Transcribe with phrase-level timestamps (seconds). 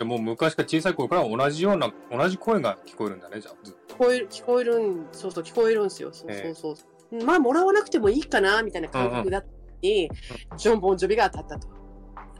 [0.00, 3.54] でもう昔から小さい頃から同じような、同じ声が聞こえるんだね、じゃあ。
[3.62, 6.10] ずっと聞こえる、聞こえるん、そうそう、聞こえるんですよ。
[6.10, 7.24] そうそうそう。
[7.24, 9.52] まあ、もらわなくてもいいかな、みたいな感覚だったの
[9.82, 10.10] に、
[10.56, 11.68] ジョン・ボンジョビが当たったと。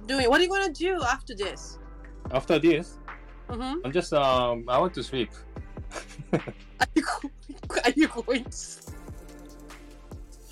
[0.07, 1.79] Doing, what are you gonna do after this?
[2.30, 2.98] After this,
[3.50, 3.84] Mm-hmm.
[3.84, 5.29] I'm just, um, I want to sleep.
[6.32, 7.32] Are you going,
[7.84, 8.95] are you going to...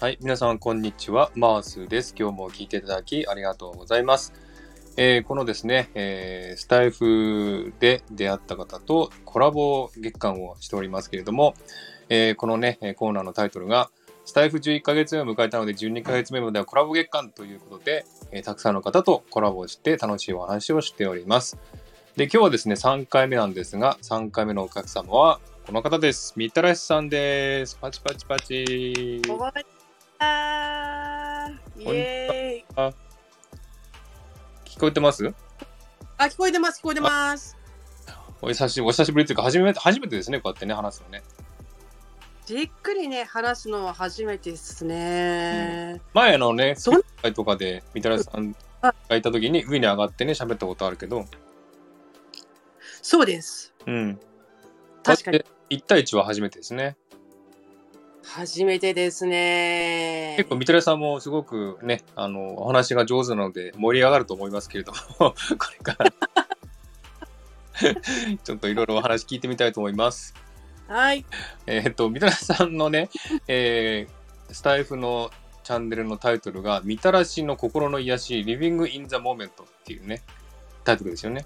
[0.01, 1.31] はい、皆さん、こんにちは。
[1.35, 2.15] マースです。
[2.19, 4.33] 今日も聞いていただきありがとうございます。
[5.01, 11.55] えーこのですね、えースタイフで出会った方とコラボ月間をしておりますけれども、
[12.09, 13.91] えーこのね、えーコーナーのタイトルが、
[14.25, 21.57] スタイフ11ヶ月目を迎えたので、12ヶ月目まではコラボ月間ということで、えーたくさんの方とコラボして楽しいお話をしております。
[22.17, 26.35] で、今日はですね、3回目なんですが、3回目のお客様はこの方です。
[26.37, 27.77] みたらしさんです。
[27.77, 29.23] パチパチパチ。
[29.25, 29.53] 終わっ
[30.19, 33.08] たーイエーイ
[34.79, 35.35] 聞こえてます？
[36.19, 37.57] あ、聞こえてます、聞こえてます。
[38.41, 41.25] お久しお久しぶりというか、初めて、初めてですね、こうやってね、話すのね。
[42.47, 46.01] じっくりね、話すのは初めてですね。
[46.15, 51.25] 前あのね、そん会とかで、みたらしさんがいた時に上に上がってね、喋ったことあるけど、
[53.03, 53.75] そうです。
[53.85, 54.21] うん。
[55.03, 55.45] 確かに。
[55.71, 56.97] 1対1は初めてですね。
[58.29, 60.35] 初めてですね。
[60.37, 65.35] 結構、みたらしさんもすごくね、あの、お話が上手なので盛り上がると思いますけれども、 こ
[65.73, 66.13] れから、
[68.45, 70.35] ちょっといろいろお話聞いてみたいと思います。
[70.89, 71.25] はい。
[71.67, 73.11] えーっと、みたらしさんのね、
[73.47, 74.19] えー
[74.51, 75.31] スタイフの
[75.63, 79.51] チャンネルのタイトルが、みたらしの心の癒し、Living in the Moment っ
[79.85, 80.23] ていうね、
[80.85, 81.45] タイトルですよね。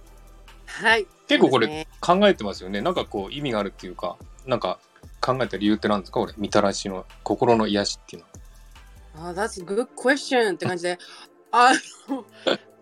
[0.67, 1.07] はい。
[1.27, 2.81] 結構これ考えてますよね。
[2.81, 4.17] なんかこう意味があるっていうか、
[4.47, 4.79] なんか
[5.25, 6.21] 考えた理由って何ですか？
[6.21, 8.29] これ、みたらしの心の癒しっていうの
[9.25, 9.31] は。
[9.31, 10.99] あ、that's a good question って感じで、
[11.53, 11.73] あ
[12.09, 12.25] の、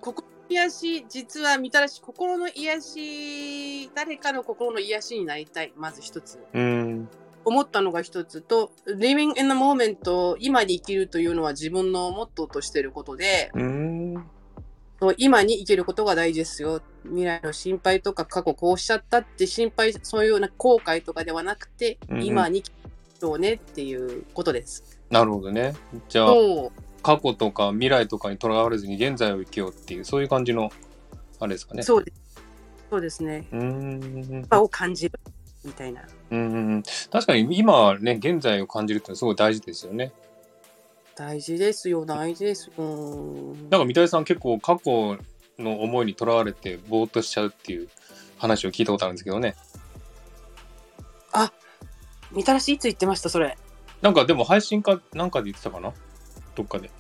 [0.01, 6.39] 心の癒し、実はみたらし、心の癒し、誰かの心の癒しになりたい、まず一つ。
[6.55, 7.09] うーん。
[7.43, 13.90] 思ったのが一つと、living in the moment、今に生きるというのは自分のモットーとしていることで、うーん。
[15.17, 16.83] 今に生きることが大事ですよ。
[17.05, 22.71] 未来の心配とか過去こうしちゃったって心配、そういうような後悔とかではなくて、うんうん今に生
[23.19, 24.99] きようねっていうことです。
[25.11, 25.75] なるほどね。
[26.09, 26.35] じゃあ。
[27.03, 30.71] 過去とか未来とかにとらわれずに現在を生きようっていう、そういう感じの、
[31.39, 31.83] あれですかね。
[31.83, 32.43] そうです。
[32.91, 33.47] そうですね。
[33.53, 34.47] うーん。
[34.49, 35.19] 場を感じる
[35.65, 36.03] みたいな。
[36.31, 36.83] うん。
[37.11, 40.13] 確かに今はね、現在を感じるってすごい大事ですよね。
[41.21, 42.83] 大事ですよ、大事ですよ。
[43.69, 45.19] なんか三谷さん結構過去
[45.59, 47.91] の思いにとらわれてぼーっとしちゃうっていう
[48.39, 49.55] 話を聞いたことあるんですけどね。
[52.33, 53.59] みたらしいつ言ってました、それ。
[54.01, 55.93] なんかでも配信かなんかで言ってたかな？
[56.55, 56.91] どっかで。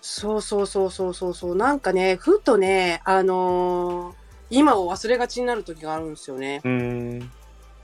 [0.00, 1.56] そうそうそうそうそうそう。
[1.56, 4.14] なんかね、ふとね、あのー
[4.50, 6.60] 今を忘れがちになる時があるんですよね。
[6.62, 7.30] うーん。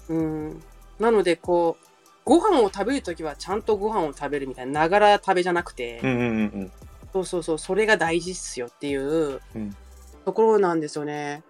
[0.09, 0.63] うん。
[1.01, 1.87] なので、こう、
[2.31, 6.31] ご飯を食べるときはちゃんとご飯を食べるみたいな、ながら食べじゃなくて、うんうんうんう
[6.67, 6.73] ん。
[7.13, 9.77] そうそうそう、それが大事っすよっていううん
[10.25, 11.43] ところなんですよね。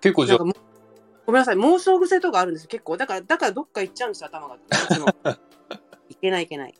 [0.00, 0.54] 結構じゃごめん
[1.34, 2.96] なさい、妄想癖とかあるんですよ、結構。
[2.96, 4.56] だから、だからどっか行っちゃうんですよ、頭が。
[6.08, 6.74] いけないいけない。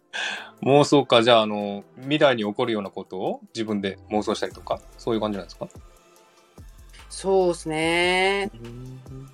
[0.62, 5.68] 妄想か、じゃあ、あの、未来に起こるようなことを自分で妄想したりとか、そういう感じなんですか？
[7.10, 8.50] そうですね。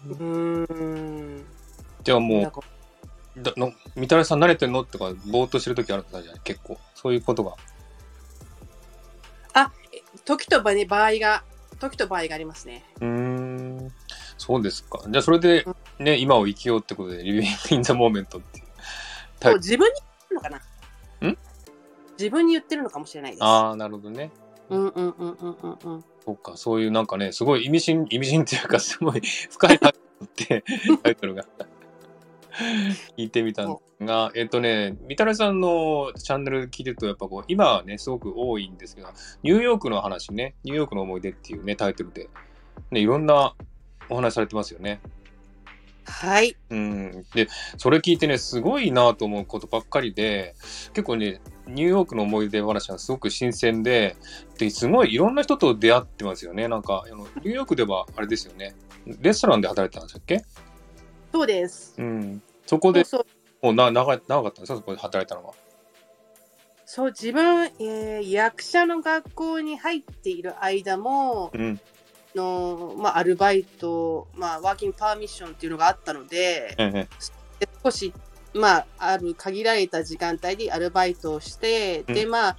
[0.09, 1.45] うーん。
[2.03, 2.53] じゃあもう、
[3.43, 4.85] だのみたらしさん慣れてんの？
[4.85, 6.79] とか、ぼーっとしてる時あるんですかじゃあ結構。
[6.95, 7.55] そういうことが。
[10.25, 11.45] 時と場,、ね、場合が、
[11.79, 12.85] 時と場合がありますね。
[13.01, 13.93] うーん。
[14.39, 15.03] そうですか。
[15.09, 15.65] じゃあ、それで、
[15.99, 18.65] ね、今を生きようってことで、Living in the Moment っていう。
[19.43, 21.29] はいそう自分に言ってるのかな？
[21.29, 21.39] ん？
[22.19, 23.45] 自分に言ってるのかもしれないです。
[23.45, 24.31] ああ、なるほどね。
[24.69, 26.05] うんうんうんうんうんうん。
[26.25, 29.93] そうか、そういうなんかね、すごい意味深、意味深っていうか、すごい深いなっ
[30.37, 30.63] て、
[31.03, 31.47] タイトルが。
[33.17, 39.09] 聞いてみたんですが、えっとね、みたらしさんのチャンネル聞いてると、やっぱこう、今はね、すごく多いんですけど、
[39.43, 42.29] ニューヨークの話ね、ニューヨークの思い出っていうね、タイトルで、
[42.91, 43.55] ね、いろんな
[44.09, 45.01] お話されてますよね。
[46.05, 46.57] はい。
[46.71, 47.25] うん。
[47.35, 50.55] で、それ聞いてね、すごいなと思うことばっかりで、
[50.93, 54.17] 結構ね、ニューヨークの思い出話はすごく新鮮で、
[54.59, 56.69] で、すごいいろんな人と出会ってますよね。
[56.69, 58.75] なんか、あのニューヨークではあれですよね。
[59.21, 60.43] レストランで働いてたんでしたっけ？
[61.33, 61.95] そうです。
[61.99, 62.43] うん。
[62.67, 63.27] そこで、そう
[63.63, 64.77] もうな長い長かったんですか？
[64.77, 65.55] そこで働いたのは。
[66.87, 71.81] そう、自分、えー役者の学校に入っている間も、うん。
[72.35, 77.09] の、まあ、アルバイト、まあ、ワーキングパーミッションっていうのがあったので、ええ。
[77.59, 78.13] で少し、
[78.55, 82.57] まあ、ある限られた時間帯でアルバイトをして、で、うまあ、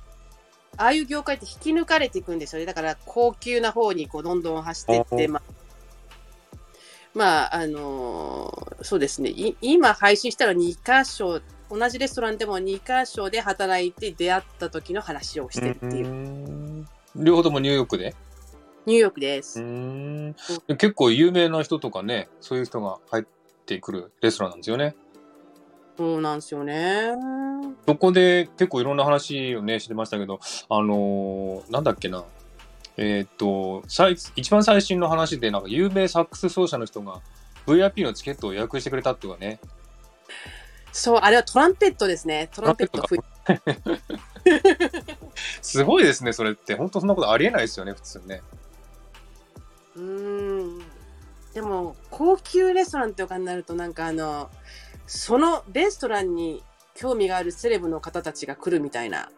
[0.78, 2.66] ああいう業界って引き抜かれていくんですよね。
[2.66, 5.44] だから、高級な方にこうどんどん走っていって、おまあ、
[7.14, 9.30] まあ、あのーそうですね。
[9.30, 16.08] い今配信したら2箇所、同じレストランでも2箇所で働いて出会った時の話をしてるっていう。
[16.08, 18.16] うん両方ともニューヨークで？
[18.86, 19.62] ニューヨークです。
[19.62, 20.36] うん
[20.70, 23.26] 結構有名な人とかね、そういう人が入っ
[23.66, 24.96] てくるレストランなんですよね。
[25.98, 27.12] そうなんですよね。
[27.86, 32.24] そこで結構いろんな話をね、してましたけど、あのーなんだっけな。
[33.04, 37.20] えーっと、最一番最新の話で、なんか有名サックス奏者の人が
[37.66, 39.60] VIP のチケットを予約してくれたっていうかね。
[40.92, 42.48] そう、あれはトランペットですね。
[42.54, 43.02] トランペット
[45.64, 46.76] すごいですね、それって。
[46.76, 48.44] 本当そんなことありえないですよね、普通ね。
[49.96, 50.80] うーん。
[51.56, 54.52] でも、高級レストランとかになると、なんかあの、
[55.08, 56.64] そのレストランに
[56.94, 59.32] 興味があるセレブの方たちが来るみたいな。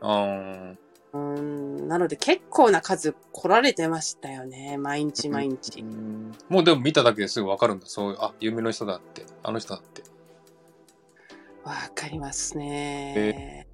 [1.14, 1.88] うーん。
[1.88, 4.78] なので、結構な数来られてましたよね。
[4.78, 5.82] 毎日毎日。
[5.82, 7.86] うんもうでも見ただけですぐわかるんだ。
[7.88, 9.26] そういう、あ、有名な人だって。
[9.44, 10.04] あの人だって。
[11.64, 13.14] わかりますね。
[13.16, 13.74] えー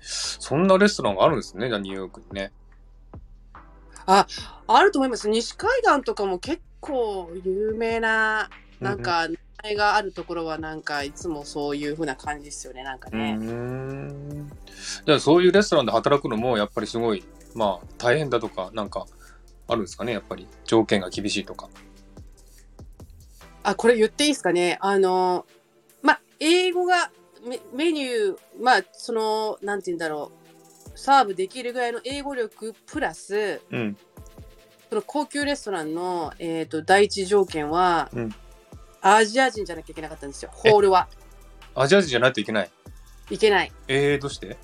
[0.00, 2.52] そんなレストランがあるんですね、じゃあニューヨークにね。
[4.06, 4.26] あ
[4.82, 5.28] ると思います。
[5.28, 8.50] 西海岸とかも結構有名な、
[8.80, 12.84] なんか、名前があるところは、なんか、いつもそういう風な感じですよね。
[12.84, 13.32] なんかね。
[13.32, 14.48] ん。
[15.04, 17.24] じゃあそういうレストランで働くのもやっぱりすごい、
[17.54, 19.06] まあ大変だとか、なんか
[19.66, 20.46] あるんですかね、やっぱり。
[20.64, 21.68] 条件が厳しいとか。
[23.64, 24.78] あ、これ言っていいですかね。
[24.80, 25.46] あの、
[26.02, 27.10] まあ、英語が
[27.44, 30.98] メメニュー、まあ、その、なんて言うんだろう。
[30.98, 33.96] サーブできるぐらいの英語力プラス、うん。
[34.88, 38.34] その高級レストランの、えっ、と、第一条件は、うん
[39.14, 40.50] アジア人じゃなきゃいけなかったんですよ。
[40.52, 41.08] ホールは。
[41.74, 42.70] アジア人じゃないといけない？
[43.30, 43.72] いけない。
[43.88, 44.56] えー、どうして？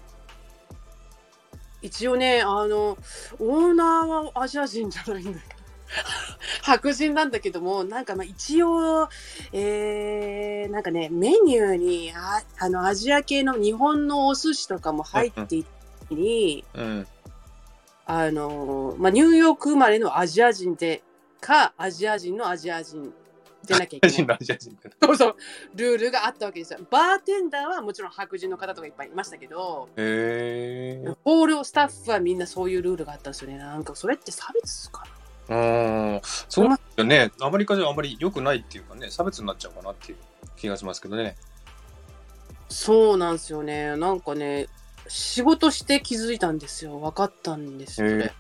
[1.81, 2.97] 一応ね、あの、
[3.39, 5.62] オーナーはアジア人じゃないんだけど。
[6.62, 9.09] 白人なんだけども、なんかまあ一応、
[9.53, 15.71] えー、なんかね、メニューにああのアジア系の日本のお寿司とかも入っていた
[16.11, 17.06] り、うん。
[18.06, 21.03] あの、まあ、ニューヨーク生まれのアジア人で
[21.41, 23.12] か、アジア人のアジア人
[23.67, 24.38] でなきゃいけない。
[25.03, 25.37] そうそう、
[25.75, 26.81] ルールがあったわけですよ。
[26.91, 31.17] バーテンダーはもちろん白人の方とかいっぱいいましたけど、えー。
[31.25, 33.59] ホールスタッフはみんなそういうルールがあったんですよね。
[33.59, 35.05] なんかそれって差別か
[35.49, 36.20] なうーん。
[36.49, 37.31] そうですよね。
[37.41, 40.19] アメリカじゃあんまり良くないっていうかね、差別になっちゃうかなっていう
[40.56, 41.37] 気がしますけどね。
[42.69, 43.97] そうなんですよね。
[43.97, 44.67] なんかね、
[45.08, 46.99] 仕事して気づいたんですよ。
[46.99, 48.32] 分かったんですよ、それ。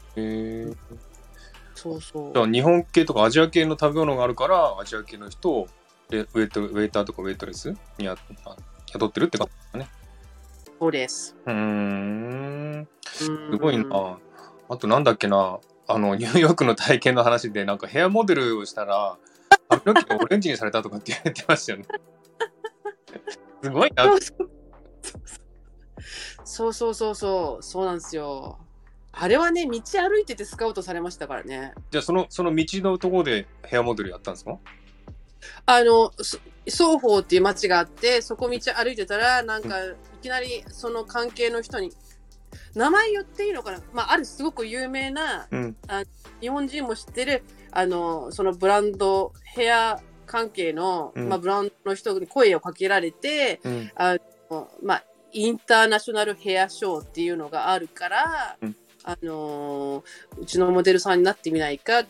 [1.84, 1.92] えー。
[1.92, 2.42] そうそうじゃ。
[2.44, 5.68] あ日本系とかアジア系の食べ物があるから、アジア系の人を
[6.10, 8.56] レウェイトウェイターとかウェイトレスにやあ
[8.92, 9.88] 雇ってるってことですかね。
[10.78, 11.36] そうです。
[11.46, 12.88] うーん。
[13.06, 14.18] すすごいな。
[14.68, 15.60] あとなんだっけな。
[15.86, 19.16] あの、ニューヨークの体験の話で、なんかヘアモデルをしたら、
[19.68, 21.84] 髪の毛をオレンジにされたとかって言ってましたよね。
[23.62, 24.10] すごいな。
[26.44, 28.58] そうそうそうそう、そうなんですよ。
[29.12, 31.74] あれはね、道歩いててスカウトされましたからね。
[31.90, 34.58] じゃあその、その道のところでヘアモデルやったんですか？
[35.66, 41.92] あの、そ双方っていう町があって、そこ道歩いてたら、なんか、いきなりその関係の人に、
[42.74, 43.80] 名前言っていいのかな？
[43.92, 45.76] まあ、あるすごく有名な、うん。
[46.40, 53.90] 日本人も知ってる、あの、そのブランド、ヘア関係の、うんまあ、ブランドの人に声をかけられて、うん。
[54.82, 62.06] まあ、インターナショナルヘアショーっていうのがあるから、うんあのーうちのモデルさんになってみないかっ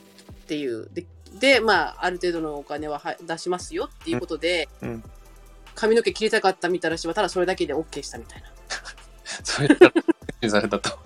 [0.47, 0.89] ていう。
[0.93, 1.07] で、
[1.39, 5.05] でまあ、ある程度のお金はは出しますよっていうことで、うんうん
[5.75, 8.49] 髪の毛切りたかったみたらしは、ただそれだけで OK したみたいな。
[9.43, 9.91] それだ
[10.43, 10.99] ら、されたと。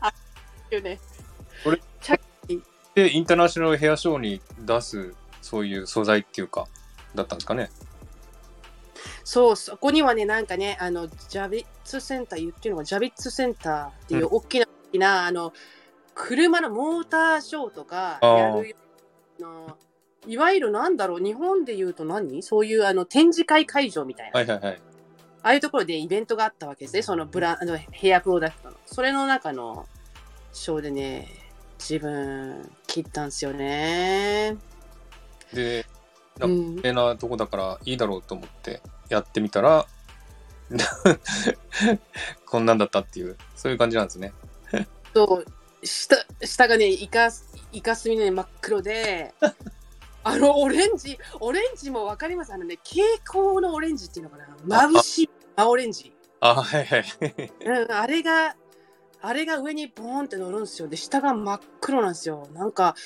[0.00, 0.12] あ
[0.70, 1.00] いうね。
[2.94, 6.68] で、インターナショナルヘアショーに出す、そういう素材っていうか、
[7.14, 7.70] だったんですかね。
[9.24, 15.52] そう、そこにはね、なんかね、あの、ジャビッツセンター、言ってるのがジャビッツセンターっていう大きな、大きな、あの、
[16.14, 18.76] 車のモーターショーとかやるよ
[19.40, 19.76] うな、
[20.26, 22.42] いわゆるなんだろう、日本で言うと何？
[22.42, 24.80] そういうあの展示会会場みたいな、はいはいはい。
[25.42, 28.76] ああいうところでイベントがあったわけですね、そのブラあのヘアプロダクトの。
[28.86, 29.86] それの中の
[30.52, 31.28] ショーでね、
[31.80, 34.56] 自分、切ったんですよね。
[35.52, 35.84] で、う
[36.38, 36.76] なん。
[36.76, 39.86] 有名なとこだからいいだろうと思ってやってみたら、
[42.46, 44.32] こんなんだったっていう、そういう感じなんですね。
[45.14, 47.28] そう下下がねイカ
[47.72, 49.34] イカスミのね真っ黒で
[50.24, 52.52] あのオレンジオレンジもわかります？
[52.52, 54.88] あのね蛍光のオレンジっていうのかな？
[54.88, 57.04] 眩しい青オレンジ、あ、はいはい。
[57.64, 58.56] うん、あれが
[59.20, 60.88] あれが上にボーンって乗るんですよ。
[60.88, 62.48] で下が真っ黒なんですよ。
[62.52, 62.96] なんか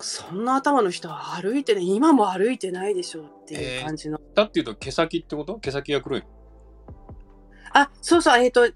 [0.00, 4.20] そんな頭の人は歩いてね、今も歩いてないでしょうっていう感じの。
[4.34, 5.58] だっていうと毛先ってこと？
[5.58, 6.24] 毛先が黒い。
[7.72, 8.74] あ、そうそう、えっ、と、例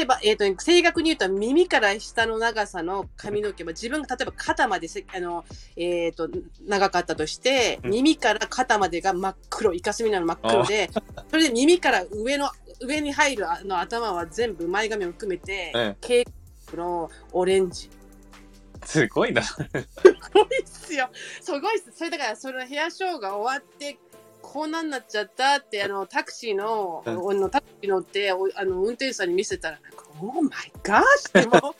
[0.00, 5.44] えば、えっ、と、正確に言うと耳から下の長さの髪の毛は自分が例えば肩までせあの、
[5.76, 6.28] えっ、と、
[6.66, 10.90] 長かったとして、うん耳から肩までが真っ黒、イカスミなの真っ黒で、
[11.30, 16.26] それで耳から上の、上に入るあの頭は全部前髪を含めて、えケー
[16.70, 17.90] キのオレンジ。
[18.86, 19.42] すごいな。
[19.42, 19.56] す
[20.32, 21.10] ごいっすよ。
[21.40, 21.92] すごいっす。
[21.96, 23.98] それだから、そのヘアショーが終わって、
[24.42, 31.74] こんなんなっちゃったって、あの、タクシーの、うんあのタクシー乗って、おあの、運転手さんに見せたら、なんか、オーマイガーシってもう、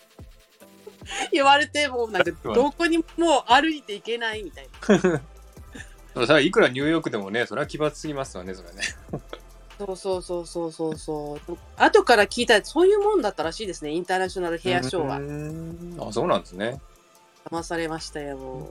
[1.33, 4.69] 言われて、もうなんか、 どこにも歩いていけないみたい
[5.03, 5.21] な。
[6.15, 8.83] それはいくらニューヨークでもね、それは奇抜すぎますわね、それね。
[9.79, 11.57] そうそうそうそうそうそう。
[11.77, 16.81] 後から聞いたら、そういうもんだったらしいですね、インターナショナルヘアショーはあ、そうなんですね。
[17.51, 18.71] 騙されましたよ、も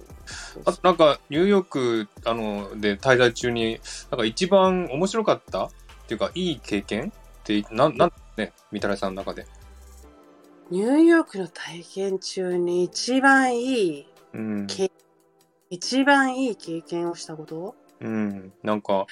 [0.57, 0.61] う。
[0.65, 3.79] あとなんか、ニューヨークあので滞在中に、
[4.11, 5.65] なんか一番面白かった？
[5.65, 5.69] っ
[6.07, 7.11] ていうか、いい経験？
[7.39, 9.45] って、なん、なんね、みたらしさんの中で。
[10.71, 14.67] ニューヨークの体験中に一番いい、うん。
[14.67, 14.91] け
[15.69, 17.75] 一番いい経験をしたこと？
[18.01, 18.53] うん。
[18.63, 19.05] なんか、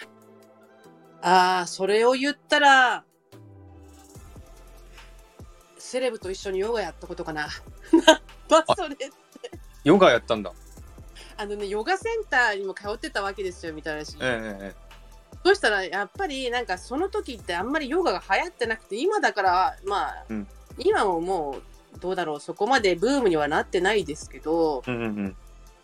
[1.22, 3.06] ああ、それを言ったら、
[5.78, 7.48] セレブと一緒にヨガやったことかな。
[8.50, 8.96] まあ、それ、
[9.84, 10.52] ヨガやったんだ。
[11.38, 14.16] あのね、ヨガセンターにも通ってたわけですよ、みたいなし。
[14.20, 14.84] えええ
[15.46, 20.48] そしたら、やっぱり、なんかその時ってあんまりヨガが流行ってなくて、今だから、まあ、うん
[20.80, 21.58] 今もも
[21.96, 25.36] う、どうだろう、そこまでブームにはなってないですけど、えうんうんうん。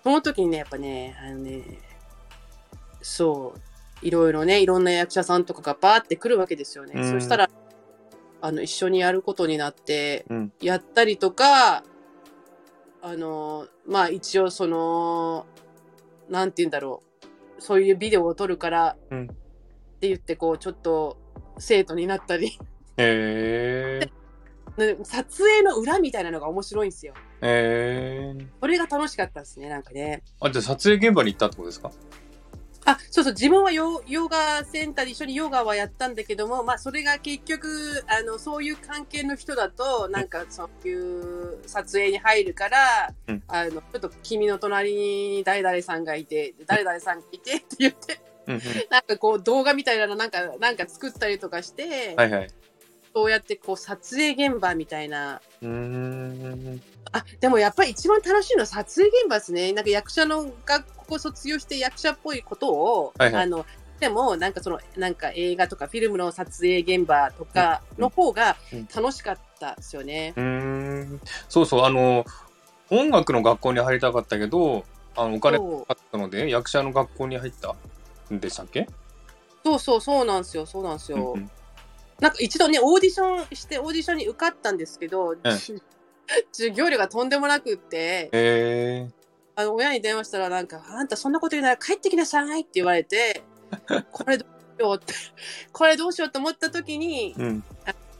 [0.03, 1.63] その時にね、やっぱね、あのね、
[3.01, 6.93] そう、いろいろね、いろんな役者さんとかがバーって来るわけですよね。
[6.95, 7.49] うんそしたら、
[8.41, 11.83] あの、一緒にやることになって、うんやったりとか、
[13.01, 15.45] あの、まあ一応その、
[16.29, 17.01] なんて言うんだろ
[17.57, 21.17] う、そういうビデオを撮るから、うんって言って、こう、ちょっと、
[21.57, 22.57] 生徒になったり、
[22.95, 24.09] へえ。
[24.77, 27.13] ね撮影の裏みたいなのが面白いんですよ。
[27.41, 28.47] ええ。
[28.61, 30.23] それが楽しかったですね、なんかね。
[30.39, 31.91] あ、じゃあ撮影現場に行ったってことですか？
[32.85, 37.67] あ、そうそう、自分はヨヨガセンターで一緒にヨガはやったんだけども、まあ、それが結局、
[38.07, 48.61] あの、そういう関係の人だと、なんか、そういう撮影に入るから、うんあの、ちょっと君の隣に誰々さんがいて、誰々さんがいてって言って、うんうん。
[48.89, 52.47] なんかこう動画みたいなのなんか、なんか作ったりとかして、はいはい。
[53.13, 56.81] そうやってこう撮影現場みたいな、うーん。
[57.11, 59.73] あ、でもやっぱり一番楽しいのは撮影現場ですね。
[59.73, 63.65] なんか役者の学校卒業して役者っぽいことを、はいはいあの、
[63.99, 70.33] でもなんかその、なんか映画とかフィルムの撮影現場とかの方がうん楽しかったですよね。
[70.37, 71.21] うーん。
[71.49, 72.25] そうそう、あの、
[72.89, 74.85] 音楽の学校に入りたかったけど、
[75.15, 77.75] あの、お金そうかかったので、役者の学校に入った
[78.33, 78.87] んでしたっけ？
[79.65, 81.33] そうそうそうなんですよ、そうなんですよ。
[81.33, 81.51] うんうん
[82.19, 85.35] なんか一度ね、オーディションして、オーディションに受かったんですけど、
[86.51, 89.09] 授業料がとんでもなくって、へえ。
[89.59, 93.43] あの親に電話したらなんか、あんたそんなこと言うなら帰ってきなさいって言われて、
[94.09, 95.13] これどうしようって、
[95.73, 97.63] これどうしようと思った時に、うん。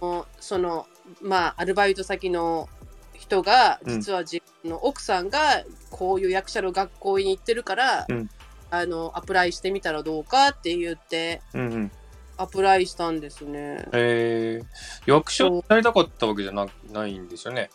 [0.01, 0.85] もうその、
[1.21, 2.67] まあ、アルバイト先の
[3.13, 8.29] 人が、うん実は自分の奥さんがこういう役者の学校に行ってるから、うん
[8.69, 11.91] あの、アプライしてみたらどうかって言って、うんうん。
[12.35, 13.87] アプライしたんですね。
[13.93, 17.69] えー、役者になりたかったわけじゃなないんですよね。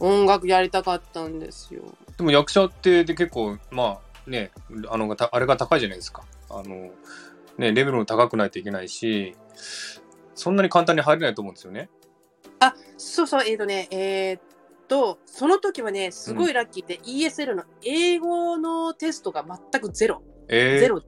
[0.00, 1.82] 音楽やりたかったんですよ。
[2.16, 4.52] でも役者ってで結構、まあね、
[4.88, 6.24] あの、たあれが高いじゃないですか。
[6.50, 6.90] あの、
[7.58, 9.36] ね、レベルも高くないといけないし、
[10.34, 11.88] そんなに簡単に入れないと思うんですよね。
[12.60, 14.42] あ、そうそう、えっ、とね、えーっ
[14.88, 20.22] と、その時はね、すごいラッキーで、ESL の英語のテストが全くゼロ。
[20.48, 21.02] えー、ゼロ。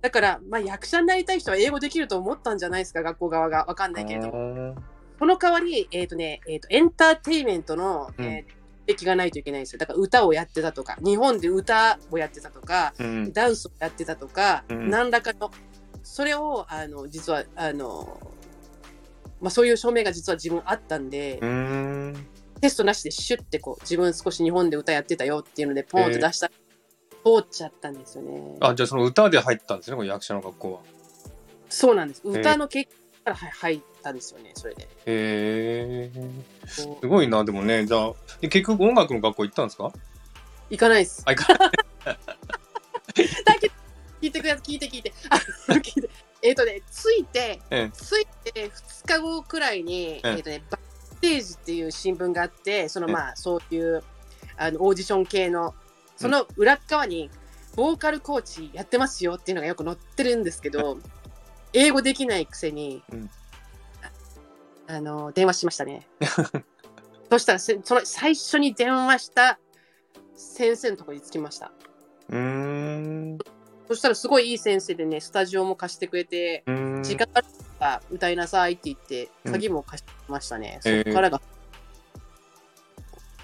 [0.00, 3.66] だから、まあ、役者になりたい人は英語できると思ったんじゃないですか、学校側が。
[3.66, 4.54] わかんないけれども。
[4.54, 4.76] も。
[5.18, 9.78] その代わり、えっ、とね、えっ、と、エンターテインメントの、うんえー経歴がないといけないんですよ。
[9.78, 13.32] だから歌をやってたとか、日本で歌をやってたとか、うん。
[13.32, 15.50] ダンスをやってたとか、うん何らかの、
[16.02, 18.20] それを、あの、実は、あの、
[19.40, 22.26] まあ、そういう証明が実は自分あったんで、ん。
[22.60, 26.52] テストなしでシュッてこう、自分少し日本で歌やってたよっていうので、ポンって出したら、
[27.24, 28.56] 通っちゃったんですよね。
[28.60, 30.80] あ、じゃあその歌で入ったんですね、この役者の学校は。
[31.68, 32.22] そうなんです。
[32.24, 32.90] ー歌の結
[33.24, 34.82] 果からはい入ったんですよね、それで。
[34.84, 36.10] へえ
[36.66, 39.92] すごいな、でもね、じゃあ、で結局音楽の学校行ったんですか？
[40.70, 41.22] 行かないです。
[41.26, 41.70] あ、行かない。
[43.44, 43.74] だけど、
[44.22, 45.12] 聞いてください、聞いて聞いて。
[45.68, 46.10] 聞いて。
[46.42, 47.90] えっ、とね、着いて、ええ。
[47.90, 50.28] 着いて2日後くらいに、ええ。
[50.30, 53.12] えっ、とね、バッテージっていう新聞があって、そのええ。
[53.14, 54.02] まあ、そういう、
[54.56, 55.74] あの、オーディション系の、
[56.16, 57.30] その裏っ側に、
[57.76, 60.98] ボーカルコーチやってますよっていうのがよく載ってるんですけど、
[61.72, 63.30] 英語できないくせに、うん
[64.90, 66.06] ああの、電話しましたね。
[67.30, 69.58] そしたらせ、その最初に電話した
[70.34, 71.70] 先生のところに着きました。
[72.28, 73.38] うーん。
[73.86, 77.46] そしたらすごいいい先生でね、スタジオも貸してくれて、うーん時間ある
[77.78, 80.80] から歌いなさいって言って、うん鍵も貸してましたね。
[80.84, 81.40] へーそっからが。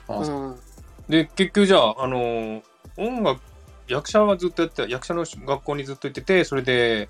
[0.08, 0.60] あうん、
[1.08, 2.62] で、結局じゃあ、あのー
[2.96, 3.40] 音楽、
[3.88, 7.08] 役者はずっとやってた、役者の学校にずっと行ってて、それで、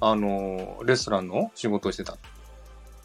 [0.00, 2.16] あのーレストランの仕事をしてた。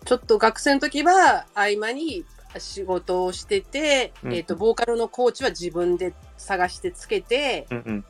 [0.07, 2.23] ちょっと学生の時は合間に
[2.57, 8.05] 仕事をしてて、うんえっ、と、ボーカルのコーチは自分で探してつけて、うん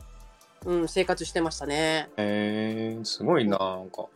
[0.64, 0.80] うん。
[0.80, 2.08] うん、生活してましたね。
[2.16, 4.06] へえー、すごいな、なんか。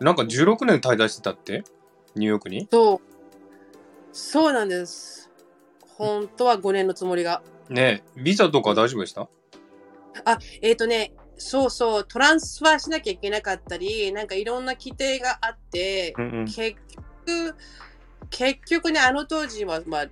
[0.00, 1.62] なんか16年滞在してたって？
[2.16, 2.66] ニューヨークに？
[2.70, 3.00] そう。
[4.12, 5.30] そうなんです。
[5.96, 7.42] 本当は5年のつもりが。
[7.68, 9.28] ねえビザとか大丈夫でした？
[10.60, 16.44] えっ、とね、そうそう、トランスファーしなきゃいけなかったり、なんかいろんな規定があって、うんうん。
[16.46, 16.76] 結
[17.26, 17.56] 局、
[18.30, 20.06] 結局ね、あの当時は、まあ、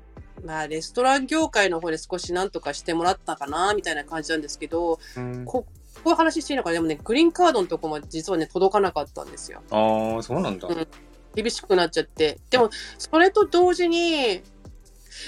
[0.45, 5.67] まあ、レストラン業界の方で少しなんとかしてもらったかな、みたいな感じなんですけど、うんこ
[6.03, 6.75] こういう話していいのかな？
[6.75, 9.61] でもね、グリーンカードのとこも実はね、届かなかったんですよ。
[9.71, 10.69] ああ、そうなんだ。
[10.69, 10.89] うん
[11.35, 12.39] 厳しくなっちゃって。
[12.49, 14.43] でも、それと同時に、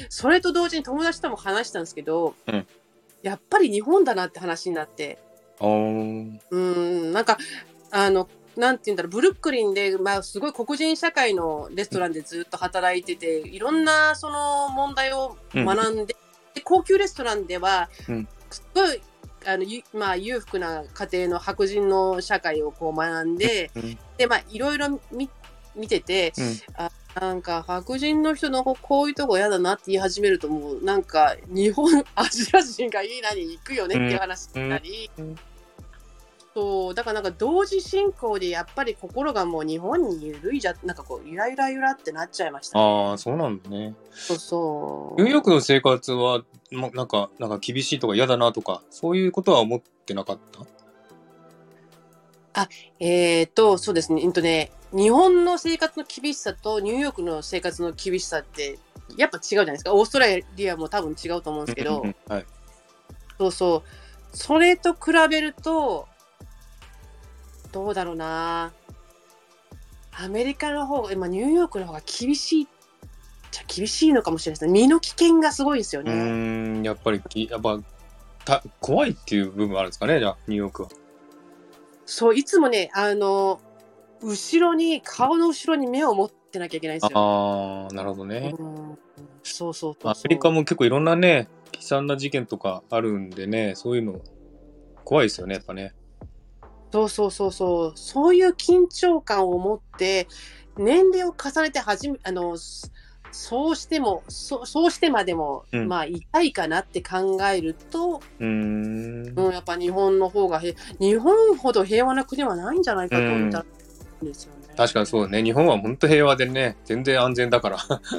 [0.09, 2.67] それと同時に友達とも話したんですけど、うん
[3.23, 5.19] やっぱり日本だなって話になって、
[5.61, 7.39] うん、なんか、
[7.93, 16.17] あの、なんて言うんだろう、ブルックリンで、まあ、すごい黒人社会のレストランでずっと働いてて、いろんなその問題を学んで、
[16.55, 18.29] で高級レストランでは、うん。
[18.51, 19.01] すごい、
[19.47, 23.99] あの、ゆまあ、裕福な家庭の白人の社会をこう学んで、うん。
[24.19, 25.31] で、まあ、いろいろ見
[25.75, 26.91] 見てて、うん。
[27.21, 35.37] なんか白人の人のここういうとこ嫌だなって言い始めるともうなんか日本アジア人がいいなに行くよねっていう話になり、うん
[36.55, 43.95] そうだからなんか同時進行でやっぱり心がもう日本に緩いじゃなんかこうゆらゆらゆらってなっちゃいました、ね、あー、そうなんだね。
[44.11, 45.23] そうそう。
[45.23, 50.39] ニューヨークの生活は、ま、なんか、なんか厳しいとか嫌だなとか、そういうことは思ってなかっ
[52.53, 52.69] た？
[53.01, 58.79] えーとそうですね,、えっとね日本の生活の厳しさとニューヨークの生活の厳しさって
[59.17, 59.95] やっぱ違うじゃないですか。
[59.95, 62.47] オーストラリアも多分違うと思うんですけど、はい。
[63.39, 64.37] そうそう。
[64.37, 66.09] それと比べると、
[67.73, 68.73] どうだろうな。
[70.13, 72.67] アメリカの方あ、ニューヨークの方が厳しいっ
[73.51, 74.73] ちゃ厳しいのかもしれないですね。
[74.73, 76.13] 身の危険がすごいですようね。
[76.13, 77.81] ーん、やっぱりき、やっぱ、
[78.45, 80.89] た怖いっていう部分あるんですかね、じゃあ、ニューヨークは。
[82.05, 83.61] そう、いつもね、あの、
[84.23, 87.19] 後ろに、顔の後ろに目を持ってなきゃいけないんですよ。
[87.19, 88.55] ああ、なるほどね。
[88.59, 88.99] うん
[89.45, 90.13] そうそうそうそう。
[90.13, 94.21] アメリカも結構いろんなね、悲惨な事件とかあるんでね、そういうの、
[95.05, 95.95] 怖いですよね、やっぱね。
[96.93, 97.93] そうそうそうそう。
[97.95, 100.29] そういう緊張感を持って、
[100.77, 102.91] 年齢を重ねてはじめ、あの、そ
[103.33, 109.33] そうしても、そそうしてまでも、うんまあ、痛いかなって考えると、うーん。
[109.35, 113.67] うん、やっぱ日本の方がへ、日本ほど平和な国はないんじゃないかと思ったん
[114.23, 114.75] ですよね。
[114.77, 115.43] 確かにそうね。
[115.43, 117.79] 日本は本当平和でね、全然安全だから。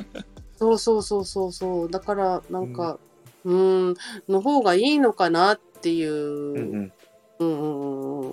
[0.57, 1.91] そうそうそうそうそう。
[1.91, 2.97] だから、なんか、
[3.45, 3.95] うん、
[4.27, 6.13] の方がいいのかなっていう。
[6.13, 6.93] うんうん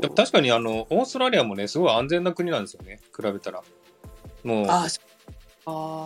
[0.08, 3.62] 確かにあの、オーストラリアもね、すごい安全な国なんですよね、比べたら。
[4.44, 4.86] もう、あ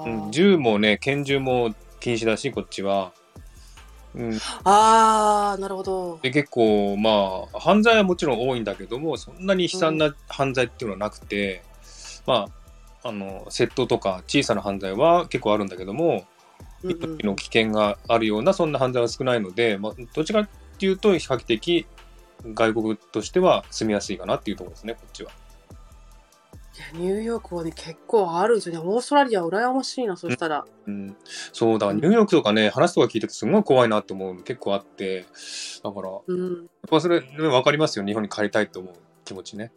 [0.07, 3.13] うん、銃もね、拳銃も禁止だし、こっちは。
[4.15, 6.19] うん、あー、なるほど。
[6.23, 11.63] で結構まあ犯罪はもちろん多いんだけどもそんなに悲惨な犯罪っていうのはなくて、
[12.25, 12.47] ま
[13.03, 16.25] ああの窃盗とか小さな犯罪は結構あるんだけども
[16.83, 21.87] うんうん命の危険があるようなそんな犯罪は少ないので、まあ、どちらかっていうと比較的
[22.53, 25.31] 外国としては住みやすいかなっていうところですねこっちは。
[26.77, 28.81] いやニューヨークはね、結構あるんですよね。
[28.85, 30.65] オーストラリア羨ましいな、そしたら。
[30.87, 31.17] うん、
[31.53, 35.25] そうだニューヨークとかね話とか聞いててすごい怖いなって思うの結構あって
[35.85, 36.67] だからやっうん。
[36.89, 39.73] ぱそれ、ね、分かりますよ日本に帰りたいと思う気持ちね。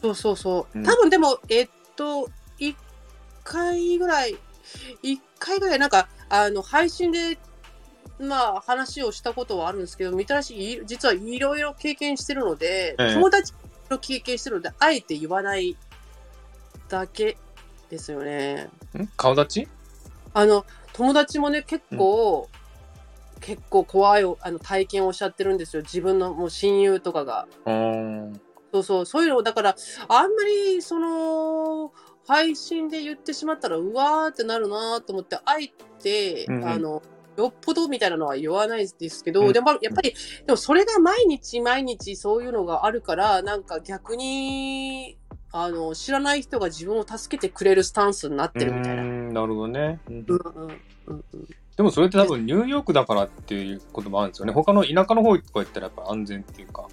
[0.00, 0.78] そうそうそう。
[0.78, 2.74] うん多分でも、えっと、1
[3.44, 4.36] 回ぐらい、
[5.02, 7.38] 1回ぐらい、なんか、あの、配信で、
[8.18, 13.14] まあ、話をしたことはあるんですけど、みたらし、い実はいろいろ経験してるので、ええ。
[13.14, 13.52] 友達
[13.90, 15.76] の経験してるので、あえて言わない
[16.88, 17.36] だけ
[17.90, 18.70] ですよね。
[18.96, 19.06] ん？
[19.16, 19.68] 顔立ち？
[20.34, 22.48] あの、友達もね、結構、
[23.40, 25.82] 結構怖いあの体験をおっしゃってるんですよ。
[25.82, 27.48] 自分のもう親友とかが。
[28.72, 29.76] そうそう、そういうのを、だから、
[30.08, 31.92] あんまり、その、
[32.26, 36.68] 配信で言ってしまったら、うわーってなるなと思って、あえて、うんうん。
[36.68, 37.02] あの、
[37.36, 40.14] よっぽどみたいなのは言わないですけど、うんでもやっぱり、
[40.46, 45.18] でもそれが毎日毎日そういうのがあるから、なんか逆に、
[45.52, 49.02] あの、知らない人が自分を助けてくれるスタンスになってるみたいな。
[49.02, 50.00] なるほどね。
[50.08, 54.52] うんうんうんうんうんでもそれって多分ニューヨークだからっていうこともあるんですよね。
[54.52, 56.86] 他の田舎の方とか行ったらやっぱ安全っていうか。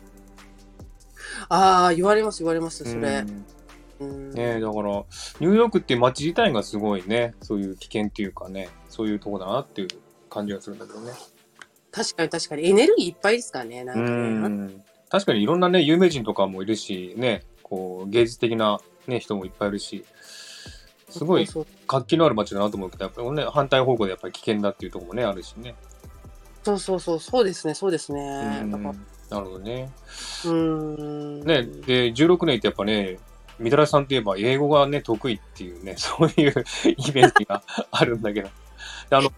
[1.49, 3.23] ああ、言われます言われます、それ。
[3.23, 3.35] ね
[4.35, 4.89] えだから、
[5.41, 9.87] ニューヨークっていう街自体がすごいね、そういう危険っていうかね、そういうとこだなっていう
[10.29, 11.11] 感じがするんだけどね。
[11.91, 12.69] 確かに確かに。
[12.69, 14.65] エネルギーいっぱいですからね、なんうかね。
[14.65, 14.83] ん。
[15.09, 20.05] 確かにいろんなね、有名人とかもいるし、ね、こう、芸術的な、ね、人もいっぱいいるし、
[21.09, 21.47] すごい
[21.87, 25.75] 活気のある街だなと思うけど、やっぱりね、反対方向でやっぱり危険だっていうところもね、あるしね。
[26.63, 28.63] そうそうそう、そうですね、そうですね。
[29.29, 29.91] なるほどね。
[30.45, 31.41] うん。
[31.41, 33.19] ね、で、16年ってやっぱね、
[33.57, 36.53] みたらしさんといえば英語がね、得意っていうね、そういう
[36.97, 38.49] イメージがあるんだけど。
[39.09, 39.31] であの、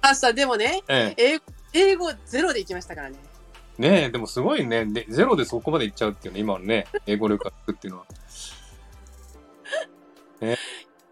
[0.00, 3.16] あ、さ、でもね、ええ、英語英語ゼロで行きましたからね。
[3.78, 8.06] ねえ、でもすごいねで、ゼロでそこまでいっちゃうっていうね、今のね、英語力がつくっていうのは。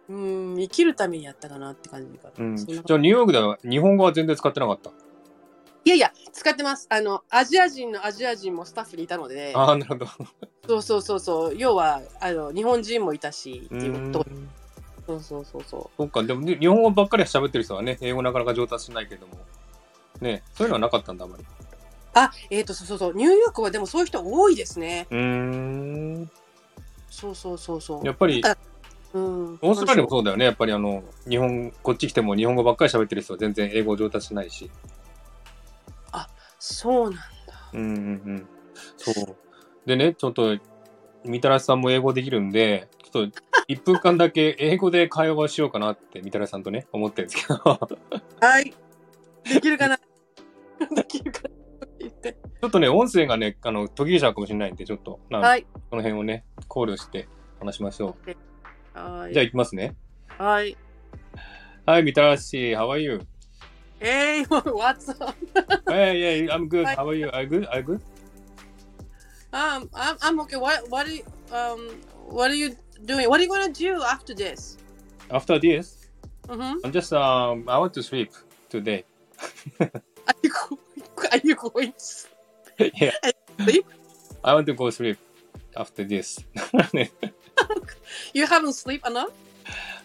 [0.09, 2.33] うん、生きるためにやったかなって感じかな。
[2.37, 2.57] うん。
[2.57, 4.91] じゃあ、ニューヨークでは日本語は全然使ってなかった？
[5.85, 6.87] いやいや、使ってます。
[6.91, 10.07] あの、アジア人のアジア人もスタッフにいたので、ああ、なるほど。
[10.69, 14.27] そうそうそうそう、要は、あの、日本人もいたし、ってういうこと。
[15.15, 19.35] んそうそうそうそそっか、でもね日本語ばっかり喋ってる人はね、英語なかなか上達しないけども。
[20.21, 21.43] ねそういうのはなかったんだ、あんまり。
[21.43, 21.47] う。
[22.15, 25.07] あ、えっ、と、そうそうそう、ニューヨークはでもそういう人多いですね。
[25.11, 26.31] うーん。
[27.09, 28.07] そうそうそうそう。
[28.07, 28.43] やっぱり、
[29.13, 29.59] うん。
[29.63, 30.45] オーストラリアもそうだよね。
[30.45, 34.71] やっぱりあの、日本、こっち来ても日本語ばっかり喋ってる人は全然英語上達しないし。
[36.61, 37.21] そうなんだ。
[37.73, 37.99] うんうんう
[38.33, 38.49] ん。
[38.99, 39.37] そう。
[39.87, 40.59] でね、ちょっと、
[41.25, 48.75] みたらしさんも英語できるんで、ちょっと、1分間だけ英語で会話をしようかなって、みたらしさんとね、思ってるんですけど、ちはい。
[49.45, 49.99] できるかな？
[50.97, 51.51] できるかな
[52.01, 52.37] 言って。
[52.63, 55.63] ょっとね、音声がね、あの、途切れちゃうかもしれないんで、ちょっと、なはい。
[55.89, 57.29] この辺をね、考慮して
[57.61, 58.99] 話しましょう。
[58.99, 59.33] はい。
[59.33, 59.95] じゃあ、いきますね。
[60.27, 60.77] はい。
[61.87, 63.21] はい、みたらし、How are you?
[64.01, 65.35] Hey, what's up?
[65.87, 66.85] Hey, yeah, I'm good.
[66.85, 67.29] はい How are you?
[67.29, 67.69] Are you good?
[67.71, 68.01] Are you good?
[69.53, 70.57] Um, I'm, I'm okay.
[70.57, 71.91] What, what you, um,
[72.29, 73.29] what are you doing?
[73.29, 74.77] What are you gonna do after this?
[75.31, 76.01] After this,
[76.51, 76.85] Mm-hmm.
[76.85, 78.33] I'm just, um, I want to sleep
[78.69, 79.05] today.
[79.81, 80.81] Are you going?
[81.33, 81.95] Are you going?
[82.77, 83.13] To, yeah.
[83.63, 83.87] sleep?
[84.43, 85.19] I want to go sleep
[85.77, 86.41] after this.
[88.35, 89.31] you haven't sleep enough?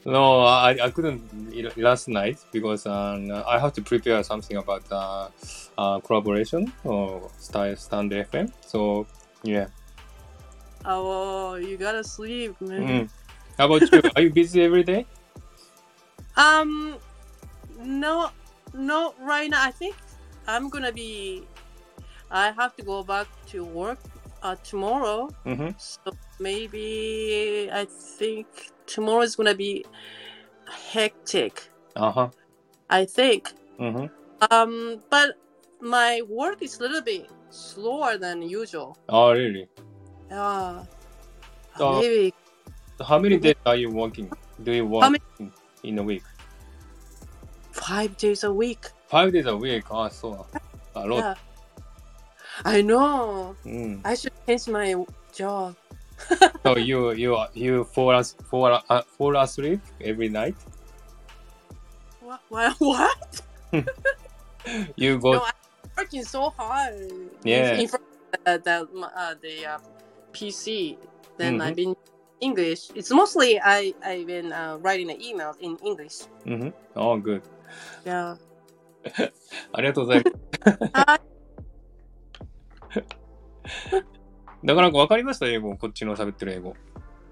[0.05, 5.29] no, I, I couldn't last night because um, I have to prepare something about uh,
[5.79, 8.51] uh, collaboration or style stand FM.
[8.61, 9.07] So
[9.41, 9.65] yeah.
[10.85, 13.07] Oh, you gotta sleep, man.
[13.07, 13.09] Mm.
[13.57, 14.01] How about you?
[14.15, 15.05] Are you busy every day?
[16.37, 16.97] Um,
[17.79, 18.29] no,
[18.73, 19.15] no.
[19.21, 19.95] Right now, I think
[20.47, 21.47] I'm gonna be.
[22.29, 23.99] I have to go back to work
[24.43, 25.29] uh, tomorrow.
[25.45, 25.69] Mm-hmm.
[25.77, 28.47] So maybe I think
[28.85, 29.85] tomorrow is gonna be
[30.67, 31.71] hectic.
[31.95, 32.29] Uh huh.
[32.89, 33.53] I think.
[33.79, 34.11] Mm-hmm.
[34.51, 35.39] Um, but
[35.79, 38.97] my work is a little bit slower than usual.
[39.07, 39.69] Oh really?
[40.31, 40.83] Uh,
[41.77, 42.33] So- maybe
[43.03, 44.31] How many days are you working?
[44.63, 45.51] Do you work many-
[45.83, 46.23] in a week?
[47.75, 48.87] five days a week.
[49.11, 49.83] Five days a week.
[49.91, 50.47] Ah, so
[50.95, 51.19] a lot.
[51.19, 51.35] Yeah.
[52.63, 53.55] I know.
[53.67, 53.99] Mm.
[54.07, 54.95] I should change my
[55.35, 55.75] job.
[56.63, 60.55] So you you you fall as fall uh, fall asleep every night.
[62.23, 62.39] What?
[62.47, 62.73] What?
[62.79, 63.19] what?
[64.95, 65.33] You go.
[65.33, 66.95] No, I'm working so hard.
[67.43, 67.75] Yeah.
[67.75, 69.79] In front of the the, uh, the uh,
[70.35, 70.97] PC.
[71.37, 71.61] Then Mhm.
[71.63, 71.95] I've been
[72.41, 72.91] English.
[72.95, 76.27] It's mostly I I've been uh, writing the emails in English.
[76.45, 76.69] Mm-hmm.
[76.95, 77.41] Oh, good.
[78.05, 78.35] Yeah.
[79.73, 80.91] ありがとうございます。
[80.93, 81.21] はい
[84.63, 85.47] なかなかわかりました？
[85.47, 85.75] 英語。
[85.77, 86.75] こっちの喋ってる英語。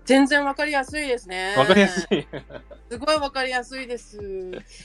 [0.06, 1.56] 全然わかりやすいですね。
[1.58, 2.28] わかりやすい。
[2.92, 4.18] すごいわかりやすいです。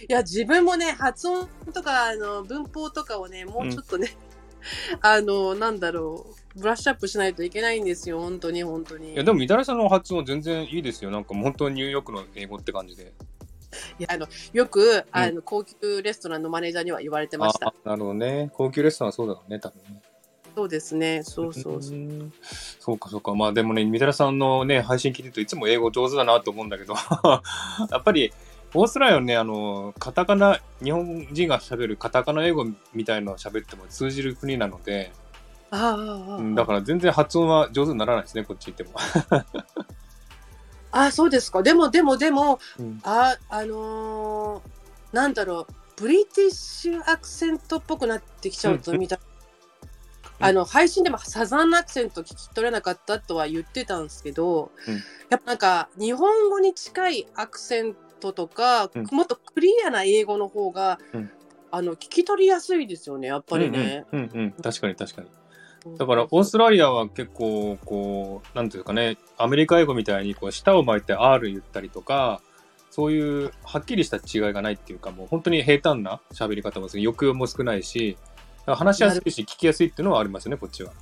[0.08, 4.08] いや、自分もね、発音とか、あの、文法とかをね、もうちょっとね、
[5.02, 9.14] あの、なんだろう、ブラッシュアップしないといけないんですよ、本当に、本当に。
[9.14, 11.10] いや、でも、みたらしさんの発音全然いいですよ。
[11.10, 13.12] なんか、本当にニューヨークの英語って感じで。
[13.98, 17.74] いやあのよく、あの、高級レストランのマネージャーには言われてましたあ。
[17.84, 18.50] なるほどね。
[18.54, 20.02] 高級レストランはそうだろうね、多分ね。
[20.56, 21.96] そうですね、そうそうそう。
[21.96, 22.32] ん
[22.80, 23.34] そうか、そうか。
[23.34, 26.94] まあ、でもね、みたらしさんのね、配信聞いてるといつも英語上手だなと思うんだけど、
[27.90, 28.32] やっぱり、
[28.74, 35.12] オーストラリアのね、あの、カタカナ、日本人が喋るカタカナ英語みたいのを喋っても通じる国なので、
[35.70, 38.90] ああだから全然発音は上手にならないですね、こっち行っても。
[40.90, 41.62] ああ、そうですか。
[41.62, 44.62] でも、でも、でも、うんあ、あのー
[45.12, 45.72] なんだろう。
[45.96, 49.18] ブリティッシュアクセントっぽくなってきちゃうと見た、
[50.38, 54.94] あの配信でもサザンアクセント聞き取れなかったとは言ってたんですけど、うん
[55.28, 61.30] やっぱなんか日本語に近いアクセントとか、うんもっとクリアな英語の方が、うん
[61.70, 64.06] あの聞き取りやすいですよねやっぱりね。
[64.12, 65.28] うんうん確かに確かに。
[65.96, 72.40] だから、オーストラリアは結構、こう、なんていうかね、アメリカ英語みたいに、こう、舌を巻いて R 言ったりとか、
[72.90, 77.04] そういう、はっきりした違いがないっていうか、もう本当に平坦な喋り方もする。
[77.04, 78.16] 抑揚も少ないし、
[78.66, 80.92] 話しやすいし、聞きやすいっていうのはありますよね、こっちは。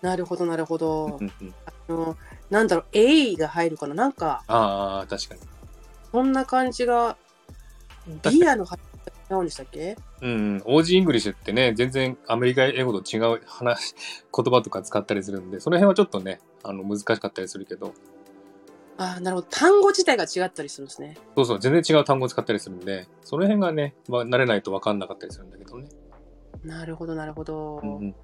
[0.00, 1.18] なるほどなるほど。
[1.88, 2.16] あの
[2.50, 3.94] なんだろう A が入るかな？
[3.94, 5.40] なんかああ、確かに。
[6.10, 7.16] そんな感じが
[8.28, 9.96] ビアの入り方違うんでしたっけ？
[10.22, 13.94] うんうん、オージーイングリッシュってね、全然アメリカ英語と違う話、
[14.34, 17.92] 言葉とか使ったりするんで、その辺はちょっとね、あの、難しかったりするけど、
[18.98, 21.16] あなるほど単語自体が違ったりするんですね。
[21.34, 25.88] そうそう、全然違う単語を使ったりするんで、その辺がね、まあ、慣れないと分かんなかったりするんだけどね。
[26.62, 27.80] なるほどなるほど。
[27.82, 28.14] うん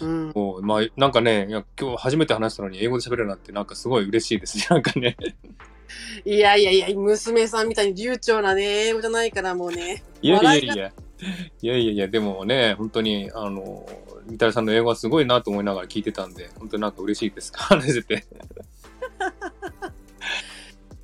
[0.00, 4.66] うんうまあ、なんかね、いや今日初めて話したのに英語で喋れるなんてなんかすごい嬉しいですね。
[4.70, 5.16] なんかね。
[6.24, 10.02] いやいやいや娘さんみたいに流暢なね英語じゃないからもうね。
[10.22, 10.92] いやいやいや。
[11.60, 13.86] いやいやいや、でもね、本当に、あの、
[14.26, 17.52] みたらさんの英語はすごいなと思いながら聞いてたんで、本当になんか嬉しいです。
[17.56, 18.26] 話してて。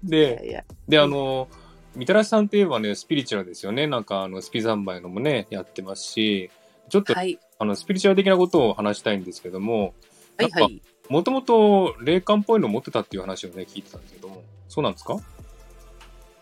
[0.05, 1.49] いで、やいやで、あの、
[1.95, 3.87] みたらしさんといえばね、スピリチュアルですよね。
[3.87, 6.51] なんか、あの、スピザンバイのもね、やってますし、
[6.89, 9.95] ちょっと、はいあの、スピリチュアル的なことを話したいんですけども、
[10.37, 10.83] はいはい。
[11.09, 15.17] もともと霊感っぽいの持ってたっていう話をね、聞いてたんですけども、そうなんですか？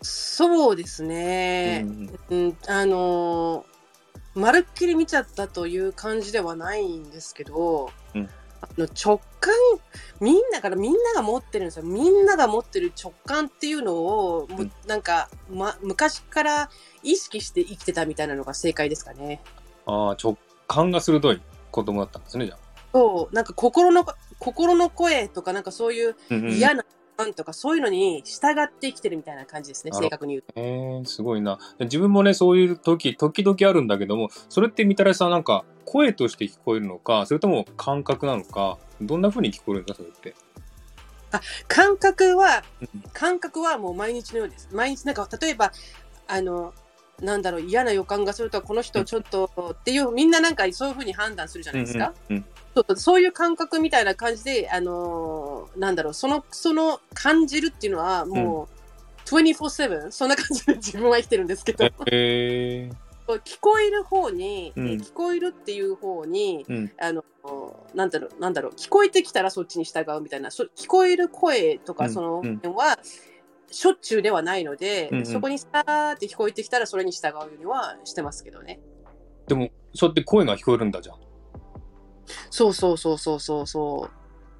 [0.07, 1.85] そうですね。
[1.85, 3.77] うんうん、あのー
[4.37, 9.53] まるっきり見ちゃったという感じではないんですけど、うんあの直感
[10.19, 16.69] みんなからみんなが持ってるんですよみんなが持ってる直感っていうのを、もううんなんか、ま、昔から
[17.03, 19.41] 意識して生きてたみたいなのが正解ですかね。
[19.85, 22.57] ああ、直感が鋭い子供だったんですね、じゃあ。
[22.93, 24.05] そうなんか心の
[24.39, 26.83] 心の声とかなんかそういう嫌な
[27.17, 30.53] 感とかそういうのに従って生きてるみたいな感じですね、正確に言うと。
[30.55, 31.57] えー、すごいな。
[31.79, 40.35] 自分もね、そういう時、時々あるんだけども、それってみたらしさんなんか、声として聞こえるのか、それとも感覚なのか、どんな風に聞こえるんだ、それって？
[41.67, 44.69] 感覚はうん感覚はもう毎日のようです。
[44.71, 45.73] 毎日なんか例えば
[46.27, 46.73] あの
[47.21, 52.13] なんだろう嫌な予感がするとこの人ちょっとっていうみんななんかそういうふうに判断するじゃないですか？
[52.29, 52.45] うんうん
[52.77, 58.77] そうそういう感覚みたいな感じであのなんだろうそのその感じるっていうのはもう、
[59.25, 61.85] 24/7そんな感じで自分は生きてるんですけど。
[62.11, 64.87] えー、 聞こえる方に、うん。
[64.89, 66.91] え聞こえるっていう方にうん。
[66.99, 67.23] あの
[67.95, 71.97] なんだろうなんだろう聞こえてきたらそっちに従うみたいなそ聞こえる声とうん。
[71.97, 72.55] かそのうん。
[72.57, 72.99] 辺は
[73.71, 75.25] しょっちゅうではないので、うんうん。
[75.25, 78.79] そこにさーって聞こえてきたらそれに従うようにはしてますけどね。
[79.47, 81.26] でも、そうやって声が聞こえるんだじゃん。
[82.49, 84.09] そうそうそうそうそうそ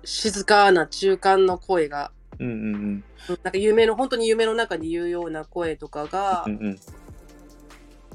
[0.03, 2.63] う静かな中間の声がうんうんうん。
[2.73, 3.03] うん
[3.43, 6.79] なんか夢の本当に夢の中で言うような声とかが、うんうん、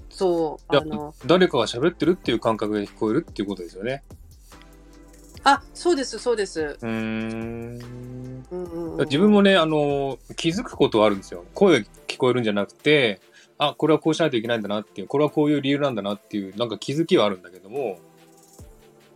[0.08, 4.02] そうあの誰かが喋ってるっていう感覚で聞こえるっていうことですよね。
[5.44, 8.42] あそうですそうです、うーん。
[8.50, 11.44] うんうんうん、自分もね、あの、気づくことはあるんですよ。
[11.54, 13.20] 声が聞こえるんじゃなくて、
[13.58, 17.98] あ、これはこうしないといけないんだなっていう、これはこういう理由なんだなっていう、なんか気づきはあるんだけども、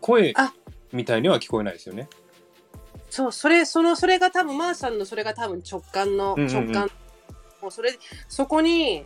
[0.07, 0.53] 声あ
[0.93, 2.09] みたいには聞こえないですよね。
[3.11, 6.91] そう、それ、その、それが多分、マーさんのそれが多分直感の、うんうんうん直感。
[7.61, 9.05] もうそれ、そこに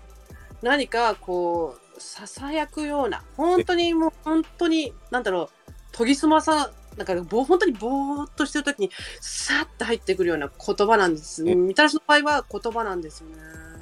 [0.63, 5.49] 何かこう、ささやくような、本当にもう、本当に、なんだろ
[5.93, 11.49] う、研ぎ澄まさ、なんか、ぼ本当にぼーっとしてるときに、さっと入ってくるような言葉なんです。
[11.49, 13.37] えみたらしの場合は言葉なんですよね。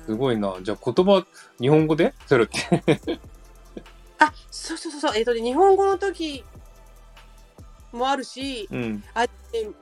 [0.07, 0.57] すごいな。
[0.62, 1.26] じゃあ言葉、
[1.61, 2.14] 日本語で？
[2.26, 3.18] それって。
[4.18, 6.44] あ、そうそうそうそう、えっ、とね、日本語の時
[7.92, 9.05] もあるし、うん。
[9.14, 9.29] あえ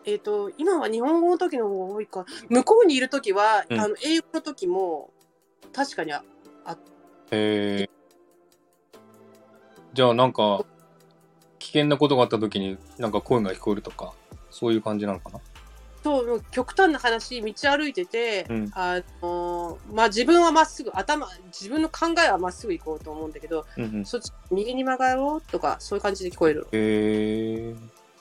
[0.05, 2.25] えーと今は日本語の時の方が多いか。
[2.49, 3.81] 向こうにいる時は、うん。
[3.81, 5.11] あの英語の時も
[5.73, 6.25] 確かにあ
[7.33, 7.90] えー、
[9.92, 10.64] じゃあなんか、
[11.59, 14.14] 危険なことがあった時になんか声が聞こえるとか、
[14.51, 15.40] そういう感じなのかな？
[16.07, 24.07] そう極端な話道歩いてて、うんあのまあ自分はまっすぐ頭自分の考えはまっすぐ行こうと思うんだけどうんうん。
[24.07, 27.75] そっち右に曲がろうとかそういう感じで聞こえるえ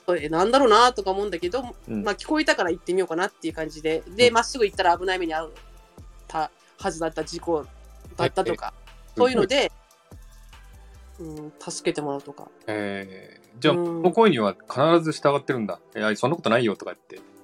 [0.08, 5.54] ー、えなんだろうなとか思うんだけど、うんまあ聞こえたから行ってみようかなっていう感じででうんま、っすぐ行ったら危ない目に遭う
[6.26, 7.64] たはずだった事故
[8.16, 9.70] だったとか、えそういうので、
[11.20, 12.48] うん、助けてもらうとか。
[12.66, 15.78] えー、じゃあ、うんこの声には必ず従ってるんだ。
[15.94, 17.35] いや、そんなことないよとか言って。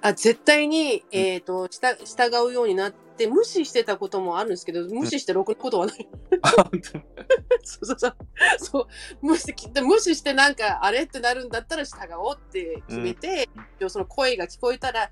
[0.00, 6.08] あ絶対に、えー、と従従うようになっって無視してたこともあるんですけど、無視してろくなことはない。
[6.42, 6.80] あ本
[7.64, 8.16] そうそうそう。
[8.58, 8.86] そう。
[9.20, 13.48] 無視で無視してなんかあれってなるんだったら従おうって決めて、
[13.88, 15.10] その声が聞こえたら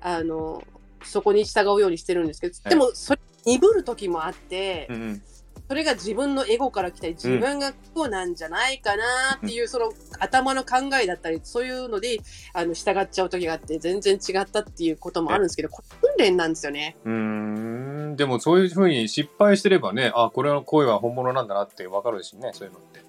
[0.00, 0.64] あの
[1.04, 2.70] そこに従うようにしてるんですけど、はい。
[2.70, 5.22] でもそれ鈍る時もあって、うんうん
[5.70, 9.04] それが自分のエゴから来たり自分がこうなんじゃないかな
[9.36, 12.18] っていう、その頭の考えだったりそういうので
[12.52, 16.96] あの従っちゃう時があって全然違ったっていうこともあるんですけどこれ訓練なんですよね。
[17.04, 23.00] うーんでもそういうふうに失敗してればねあこれの声は本物なんだなって分かるしねそういうのって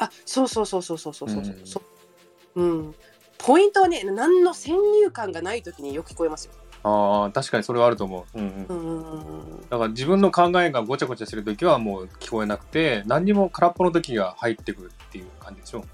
[0.00, 1.82] あそうそうそうそうそうそうそううんそ
[2.56, 2.60] う。
[2.60, 2.94] うん。
[3.38, 6.54] ポイントはね何の先入観がない時によく聞こえますよ。
[6.84, 8.76] ああ確かにそれはあると思う、うんうん、うん。
[8.76, 15.84] うんうんだから自分の考えがごちゃごちゃしてる時はもう聞こえなくて何にも空っぽの時が入ってくるっていう感じでしょ、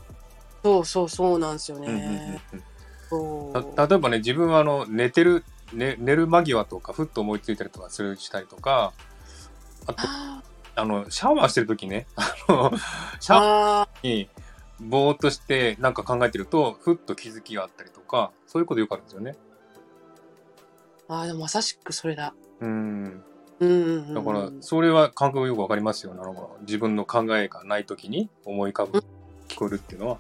[0.65, 2.43] そうそうそうなんですようんうんうんね。
[2.53, 2.63] うん。
[3.09, 3.75] そう。
[3.75, 8.93] た例えばね自分はあの寝てる、ね、寝る間際とかふっと思いついたりとかするしたりとか
[9.87, 10.43] あとあ
[10.75, 12.07] あのシャワーしてる時ね。
[12.17, 12.73] あの
[13.21, 14.09] シャワあー。
[14.09, 14.29] に
[14.81, 19.37] ぼーっとしてなんか考えてるとふっと気づきがあったりとかそういうことよくあるんですよね
[21.09, 22.35] ああでもまさしくそれだ。
[22.61, 23.25] うん。
[23.61, 29.03] うんうんうんだからそれは感覚よくわかりますよなるほど自分の考えがない時に思い浮かぶ
[29.49, 30.19] 聞こえるっていうのは。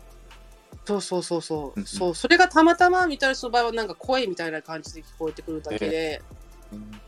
[0.85, 1.87] そうそうそうそう、うんうん。
[1.87, 2.15] そう。
[2.15, 6.23] それがたまたまみたいな人の場合はなんか声みたいな感じで聞こえてくるだけで、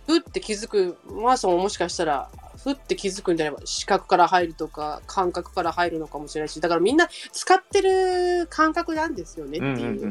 [0.07, 2.31] ふって気づくマーソンももしかしたら
[2.63, 9.69] ふって気づくんであれば視覚から入るとか感覚から入るのかもしれないしだからみんな使ってる感覚なんですよねってう。
[9.71, 10.05] んうんいう。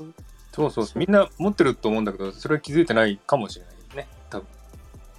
[0.00, 0.14] うん
[0.56, 0.86] そうそう。
[0.98, 4.08] みんな持ってると思うんだけどそれは気づいてないかもしれないね。
[4.30, 4.46] 多分。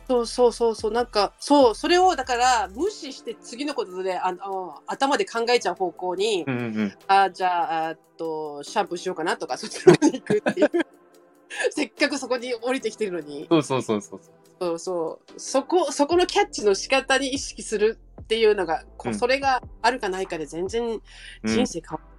[0.07, 0.91] そうそうそうそう。
[0.91, 1.75] なんかそう。
[1.75, 6.93] それをだから無視して次のことでああ頭で考えちゃう方向に、うんうんうん。
[7.07, 10.71] あじゃああとシャンプーしようかなとかそっちの方に行くっていう。
[11.71, 13.47] せっかくそこに降りてきてるのに。
[13.49, 14.19] そうそうそうそう
[14.59, 14.79] そう。
[14.79, 19.15] そうそこそこのキャッチの仕方に意識するっていうのが、こうん。
[19.15, 21.01] それがあるかないかで全然うん
[21.45, 22.16] 人生変わるん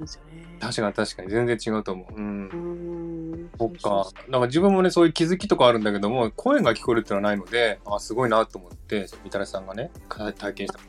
[0.00, 0.46] ですよね。
[0.60, 2.14] 確かに確かに全然違うと思う。
[2.14, 4.10] うんそっか。
[4.28, 10.80] なんか自分もね、そういう気づきとかあるんだけども、声が聞こえるってのはないので、あ、すごいなと思って、みたらしさんがね、か体験した。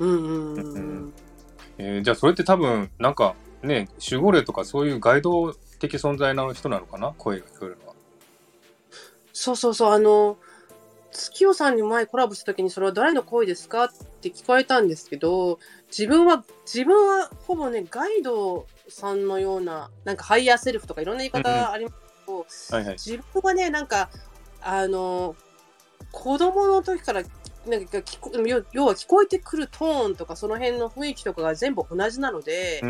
[0.00, 1.12] ううんうんうんううんん
[1.78, 7.14] えーじゃあそれって多分、なんかね、守護霊とかそういうガイド的存在の人なのかな？
[7.18, 7.94] 声が聞こえるのは。
[9.32, 10.38] そうそうそうあの
[11.16, 21.96] 月夜さんに前コラボした時にそれは誰の声ですかって聞かれたんですけど自分は自分はほぼねガイドさんのようななんかハイヤーセルフとかいろんな言い方あります
[22.68, 22.92] けど、はいはい。
[22.94, 24.10] 自分はねなんか
[24.60, 25.34] あの
[26.12, 27.22] 子供の時から
[27.66, 32.80] なんか聞こ要要は聞こえてくるトーンとかその辺の雰囲気とかが全部同じなので。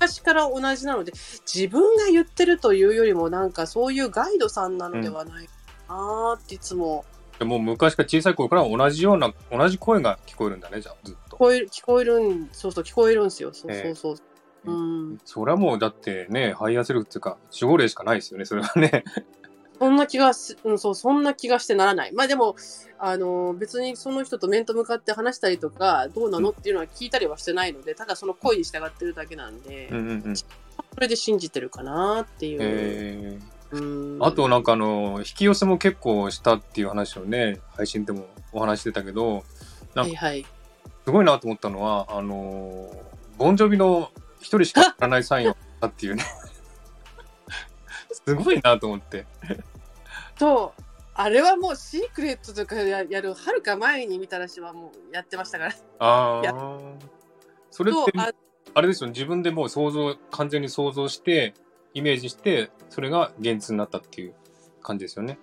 [0.00, 1.12] 昔から同じなので
[1.44, 5.52] 自分が言ってるというよりもなんかそういうガイドさんなのではないか
[5.88, 7.04] なっていつも。
[7.38, 11.36] でもう昔から小さい頃から同じような、同じ声が聞こえるんだね、じゃあ、ずっと。
[11.36, 13.52] 聞こえる聞こえるんそうそう聞こえるんですよ。
[13.52, 14.16] そうそうそう、
[14.66, 15.18] えうん。
[15.24, 19.04] それはもうだってね、ハイヤーセルフっていうか、守護霊しかないですよね、それはね。
[19.78, 22.12] そんな気がす、うん、そうそんな気がしてならない。
[22.12, 22.56] まあでも
[22.98, 29.98] あの別にその人と面と向かって話したりとかどうなのっていうのは聞いたりはしてないのでただその声に従ってるだけなんで、うん。
[29.98, 30.36] うんうん。
[30.36, 30.46] そ
[30.98, 33.42] れで信じてるかなっていう、えーうん
[34.20, 39.44] あとなんかあの、引き寄せも結構したっていう話をね、配信でもお話ししてたけど、
[39.94, 40.20] なんか
[41.04, 42.90] すごいなと思ったのは、あの、
[43.36, 46.24] ボンジョビの一人しか知らないサインをしたっていうね。
[48.10, 49.26] すごいなと思って。
[50.38, 50.82] そう
[51.14, 56.54] あれはもうシークレットとかややるはるか前にみたらしはもうやってましたからああ。
[57.72, 58.12] それって、
[58.74, 61.54] あれですよね、自分でもう想像、完全に想像して、
[61.94, 64.34] イメージして、それが現実になったっていう
[64.82, 65.38] 感じですよね。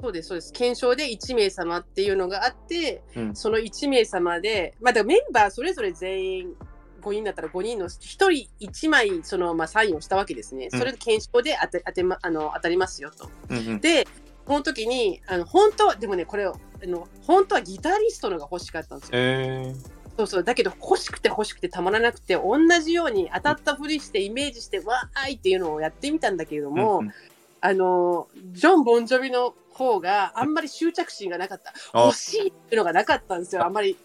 [0.00, 3.36] そうですそうです検証で1名様っていうのがあってうん。
[3.36, 6.54] その1名様で、まあ、だからメンバーそれぞれ全員
[7.00, 8.28] 5人だったら5人の1人
[8.60, 10.68] 1枚その、まあ、サインをしたわけですね。
[10.70, 13.30] うんそれで検証で当て当て、ま、あの当たりますよと。
[13.48, 13.80] うんうん。
[13.80, 14.06] で、
[14.44, 19.12] この時に、あの本当は、でもね、これをあの、本当はギタリストのが欲しかったんですよ。
[19.14, 19.74] え
[20.16, 20.44] そうそう。
[20.44, 26.70] だけど、欲しくて欲しくてたまらなくて、同じように当たったふりして、イメージして、わーいっていうのをやってみたんだけれどー。
[26.70, 27.12] も、うんうん
[27.60, 31.72] あの、ジョン・ボンジョビの方があんまり執着心がなかった。
[31.92, 33.64] あ欲しいっていうのがなかったんですよ。
[33.64, 33.96] あんまり、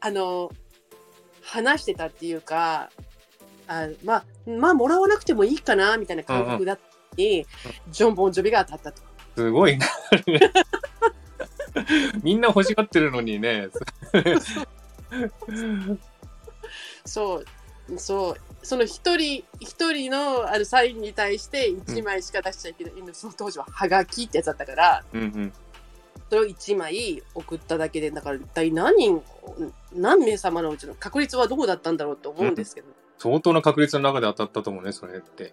[0.00, 0.50] あの、
[1.40, 2.90] 話してたっていうか、
[3.68, 7.46] あまあ、まあ、もらわなくてもいいかな、みたいな感覚だったのに、
[7.90, 9.02] ジョン・ボンジョビが当たったと。
[9.36, 9.86] すごいな。
[12.22, 13.68] みんな欲しがってるのにね。
[17.04, 18.36] そう、そう。
[18.62, 25.52] その一人一人のあのサインに対して1枚しか出しちゃいけない、その当時はハガキってやつだったからうんうん。
[26.28, 29.22] それを1枚送っただけでだから一体何人
[29.92, 32.88] 何名様のうちの確率はどうだったんだろうと思うんですけど、
[33.18, 35.52] 相当な確率の中で当たったと思うね、それって。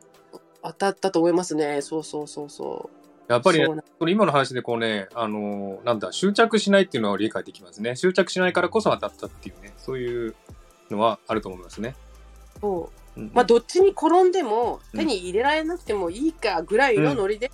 [0.64, 7.96] 当たったと思いますねそうそうそうそうやっぱりねそうなこれ今の話でこうね、あのーなんだ、執着しないっていうのは理解できますね。
[7.96, 10.36] 執着しないからこそ当たったっていうね、そういう
[10.90, 11.96] のはあると思いますね。
[12.62, 13.20] そう。
[13.20, 15.00] うんまあどっちに転んでもうん。
[15.00, 17.52] 手に入れられなくてもいいかぐらいのノリで、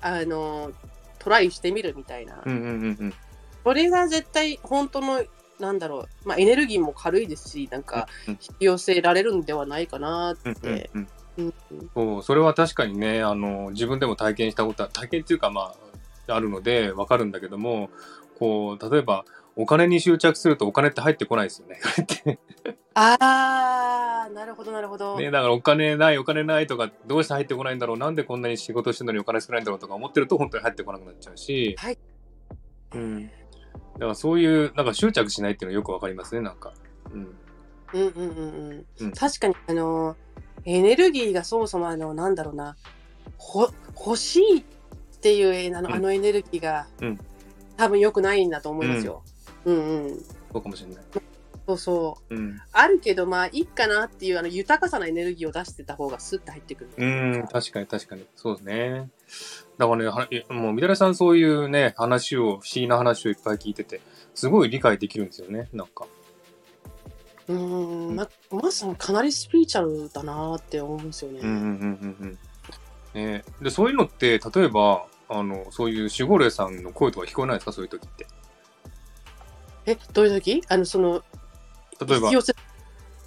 [0.00, 0.70] あの
[1.18, 3.14] トライしてみるみたいな、うんうんうんうん。
[3.64, 5.22] それが絶対本当の
[5.60, 11.08] なんだろう、まあ、エネルギーも軽いですしなんかうん引き寄せられるんではないかなっうんうんて、うんうん
[11.94, 15.74] そう、それは確かにね、あの、自分でも体験したことは、体験っていうかま
[16.28, 17.90] あ、あるのでわかるんだけども、
[18.38, 19.24] こう、例えば、
[19.54, 21.78] お金に執着するとお金って入ってこないですよね。
[22.94, 31.98] あーなるほどなるほど、ね、だからお金ない、お金ないとか、どうして入ってこないんだろう、なんでこんなに仕事してるのにお金少ないんだろうとか思ってると本当に入ってこなくなっちゃうし、はい
[32.94, 33.26] うん。
[33.26, 33.30] だ
[33.98, 36.72] からそういう、なんか執着しないっていうのはよくわかりますね、なんか。
[37.12, 37.34] うん。
[37.94, 40.16] うんうんうんうん、うん確かにあの
[40.64, 42.76] エネルギーがそもそもあのなんだろうな
[43.36, 44.62] ほ欲しいっ
[45.20, 47.18] ていうあの,、うんあのエネルギーが、うん
[47.74, 49.24] 多分良くないんだと思いますよ。
[49.64, 51.04] うん、うん、そうかもしれない。
[51.66, 52.60] そうそううん。
[52.70, 56.90] あるけどまあいいかなっていうあの豊かさなエネルギーを出してた方がスッと入ってくる。
[56.96, 58.26] うん、確かに確かに。
[58.36, 59.10] そうですね。
[59.78, 64.00] だからねは、もう、みだらさんそういうね、話を、不思議な話をいっぱい聞いてて、
[64.34, 66.06] すごい理解できるんですよね、なんか。
[67.52, 68.16] うーん。
[68.16, 71.40] ままさにかなりスピリチュアルだなって思うんですよね。
[71.42, 72.38] うんうんうん
[73.14, 73.42] うん。
[73.62, 77.72] で、そういうのって、例えば、あの、そういう守護霊さんの声とか聞こえないですか？
[77.72, 78.26] そういう時って。
[79.86, 80.62] えどういう時？
[80.68, 81.22] あのその
[82.06, 82.26] 例えば。
[82.26, 82.54] 引き、寄せ？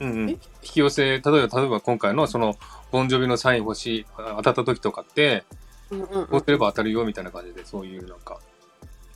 [0.01, 0.33] うんうん、え？
[0.33, 2.55] 引き寄せ、例えば、例えば今回のその、
[2.91, 5.43] ボンジョビのサイン欲しい、あ当たった時とかって、
[5.91, 8.39] うんうんうこうんすれば当たるよみたいな感じで、そういうなんか、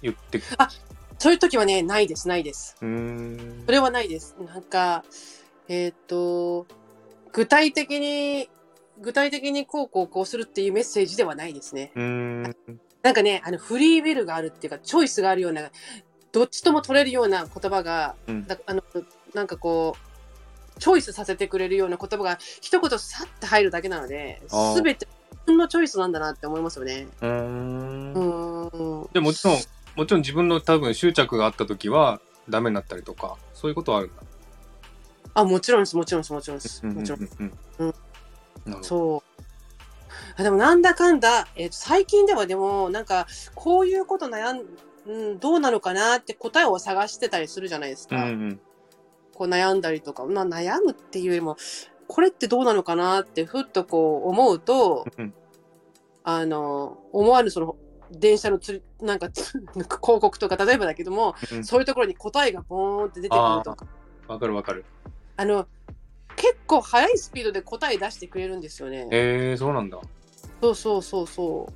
[0.02, 0.56] 言ってく
[1.20, 2.76] そういう時はねないですないです。
[2.82, 3.72] うーんそ。
[3.72, 4.36] れはないです。
[4.40, 5.04] なんか、
[5.68, 6.66] えっ、と、
[7.32, 8.50] 具体的に、
[9.02, 11.92] 具体的にこうこうこうするっていうメッセージではないですね。
[11.96, 12.44] ん。
[13.02, 15.70] なんかね、あのフリーウィルがあるっていうか、チョイスがあるような、
[16.32, 18.84] どっちとも取れるような言葉が、うんだあの
[19.34, 19.96] なんかこ
[20.78, 27.08] う、チョイスさせてくれるような言葉が一言さって入るだけなので、すべて自分のチョイスなんだなって思いますよね。
[27.22, 29.10] うん。
[29.14, 29.58] でもちろん、
[30.00, 34.22] もちろん自分の多分執着があった時はダメになったりとか、そういうことはあるんだ。
[35.34, 36.86] あ、もちろんです、もちろんです、もちろんです。
[36.86, 37.30] もちろん。
[37.80, 37.94] うん。
[38.82, 39.42] そう。
[40.38, 44.64] あでもなんだかんだ、えーと最近ではでもなんかこういうこと悩ん、
[45.06, 48.16] うん、どうなのかなって答えを探してたりするじゃないですか。
[48.16, 48.60] うんうん。
[49.36, 51.58] こう悩んだりとか、まあ、悩むっていうよりも
[52.08, 55.34] これってどうなのかなってふっとこう思うとうん
[56.24, 57.76] あの思わぬその
[58.12, 63.88] 電車のつりなんかつ 広告とか例えばだけどもうんそういうところに答えがボーンって出てくるとか
[64.28, 64.86] わかるわかる。
[65.38, 65.68] あの
[66.36, 69.08] 結構速いスピードで答え出してくれるんですよね。
[69.12, 70.00] えー、そうなんだ。
[70.62, 71.74] そうそうそうそう。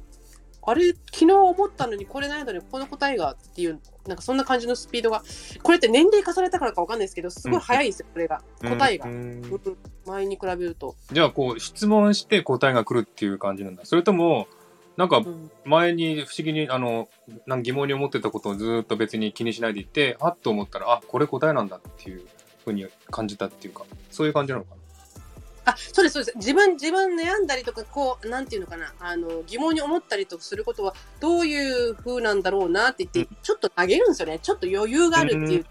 [0.65, 5.21] あれ、昨日思ったのにこれないのにこの答えがっていう、なんかそんな感じのスピードが、
[5.61, 8.41] これって年齢重ねたからかわかんないですけど、すごい速いんですよ、これが。
[8.61, 9.09] 答えがう。
[9.09, 10.95] んうん前に比べると。
[11.11, 13.85] じゃあ、こう、質問して答えが来るっていう感じなんだ。
[13.85, 14.47] それとも、
[14.95, 17.07] なんかうん前に不思議に、あの、
[17.45, 22.27] なんか疑問に思ってたことをずーっと別に気にしないでいて、あっと思ったら、あ、これ答えなんだっていう
[22.65, 25.71] ふうに感じたっていうか、そういう感じなのかな？
[25.71, 26.37] あ、そうです、そうです。
[26.37, 34.39] 自分、自分悩んだりとか、こう、なんていうのかな、あの、疑問に思ったりとかすることは、どういう風なんだろうなって言って、ちょっと投げるんですよね。
[34.39, 35.65] ちょっと余裕があるっていう。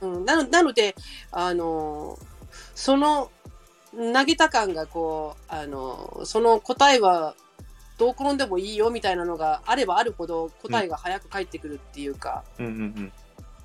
[0.00, 0.96] うん、なのなので、
[1.30, 2.18] あの、
[2.74, 3.30] その、
[3.92, 7.34] 投げた感が、こう、あの、その答えは、
[7.98, 12.66] どう転んでもいいよみたいなのがあればあるほど答えが早く返ってくるっていうか、うん。
[12.66, 13.12] うん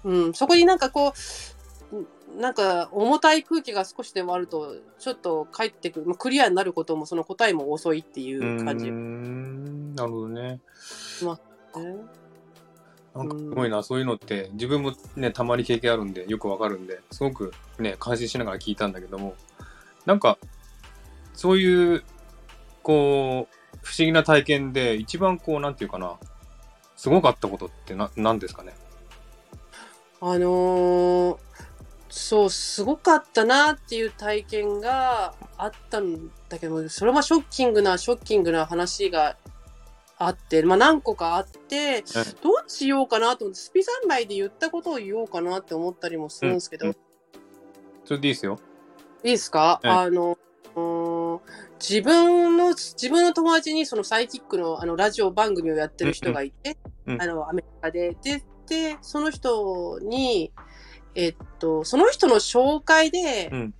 [0.03, 0.25] うん。
[0.25, 8.89] うん、そこになんかこう、なんか重たい空気が少しでもあると、ちょっと返ってくる、まあクリアになることもその答えも遅いっていう感じ。
[8.89, 9.95] うーん。
[9.95, 10.59] なるほどね。
[11.75, 11.97] ね。
[13.15, 19.35] なんかすごいな、そういうのって自分もね、たまに経験あるんで、よくわかるんで、すごくね、感心しながら聞いたんだけども、
[20.05, 20.37] なんか、
[21.33, 22.03] そういう、
[22.83, 23.58] こう、
[23.89, 26.17] 不思議な体験で、一番こう、なんていうかな、
[26.95, 28.75] すごかったことってな、何ですかね？
[30.21, 31.37] あのー
[32.09, 39.37] そう、すごかったなっていう体験があったんだけど、それはショッキングな、ショッキングな話が
[40.17, 42.03] あって、まあ何個かあって、
[42.43, 46.95] どうしようかなと思って、スピ三昧で言ったことを言おうかなって思ったりもするんですけど、うん
[48.05, 48.59] それでいいですよ。
[49.23, 50.37] いいですか、はいあの、
[50.75, 51.39] うーん
[51.79, 57.21] 自分の、自分の友達にそのサイキックのあのラジオ番組をやってる人がいて、うんうん。
[57.21, 58.15] あの、アメリカで。
[58.21, 60.51] で、で、その人に、
[61.15, 63.73] えっと、その人の紹介で、うん。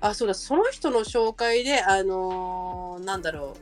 [0.00, 3.58] あ、そうだ、その人の紹介で、あのーなんだろう、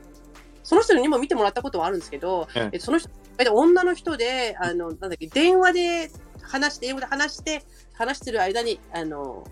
[0.63, 2.69] その人にも見てもらったことはあるんですけど、うん。
[2.71, 6.11] えその人、で女の人で、あの、なんだっけ、電話で
[6.41, 7.63] 話して、英語で話して、
[7.93, 9.45] 話してる間に、あの、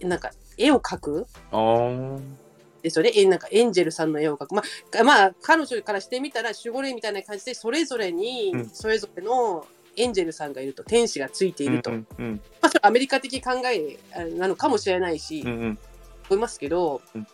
[0.00, 1.26] なんか、絵を描く？
[2.82, 3.12] ですよね。
[3.14, 4.54] えなんか、エンジェルさんの絵を描く。
[4.54, 4.62] ま
[5.00, 9.66] あ、まあ、彼女からしてみたら、守護霊みたいな感じで、それぞれにうん、それぞれの
[9.96, 11.90] エンジェルさんがいると、天使がついていると。
[11.90, 15.78] うんうんまあ、それはアメリカ的考えあなのかもしれないし、うんうん
[16.28, 17.26] 思いますけど、うん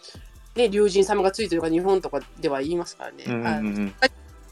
[0.54, 3.24] ね、竜神様がついてるか日本とかでは言いますからね。
[3.26, 3.94] うんうんあのうん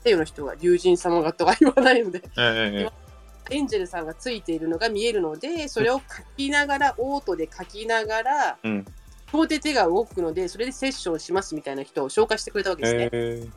[0.04, 3.04] 西洋の人が竜神様がとか言わないので、ええ
[3.50, 6.02] エンジェルさんがついているのが見えるので、それを書
[6.36, 8.86] きながら、オートで書きながら、うん
[9.34, 13.50] 両手手が動くので、それでセッションしますみたいな人を紹介してくれたわけですね。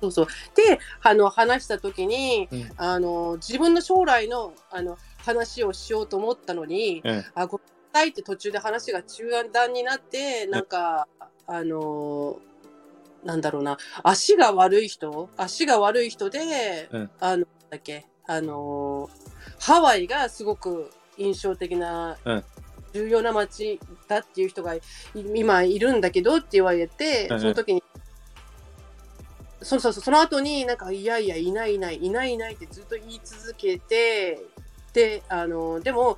[0.00, 0.26] そうそう。
[0.54, 11.06] で、あの、話した時に、うんあの、自分の将来の、あの、話をしようと思ったのに、えあ、ごめんなさいって途中で話が中断になって、なんか、
[11.46, 12.38] あの、
[13.24, 19.08] なんだろうな、足が悪い人、足が悪い人で、うんあの、だっけ、あの、
[19.60, 22.44] ハワイがすごく印象的な、うん
[22.92, 24.80] 重要な街だっていう人がい
[25.14, 27.82] 今いるんだけどって言われて、うんその時に、
[29.62, 34.40] そうそうそう、その後になんか、いやいや、いないいない、いないいないってずっと言い続けて、
[34.92, 36.16] で、あの、でも、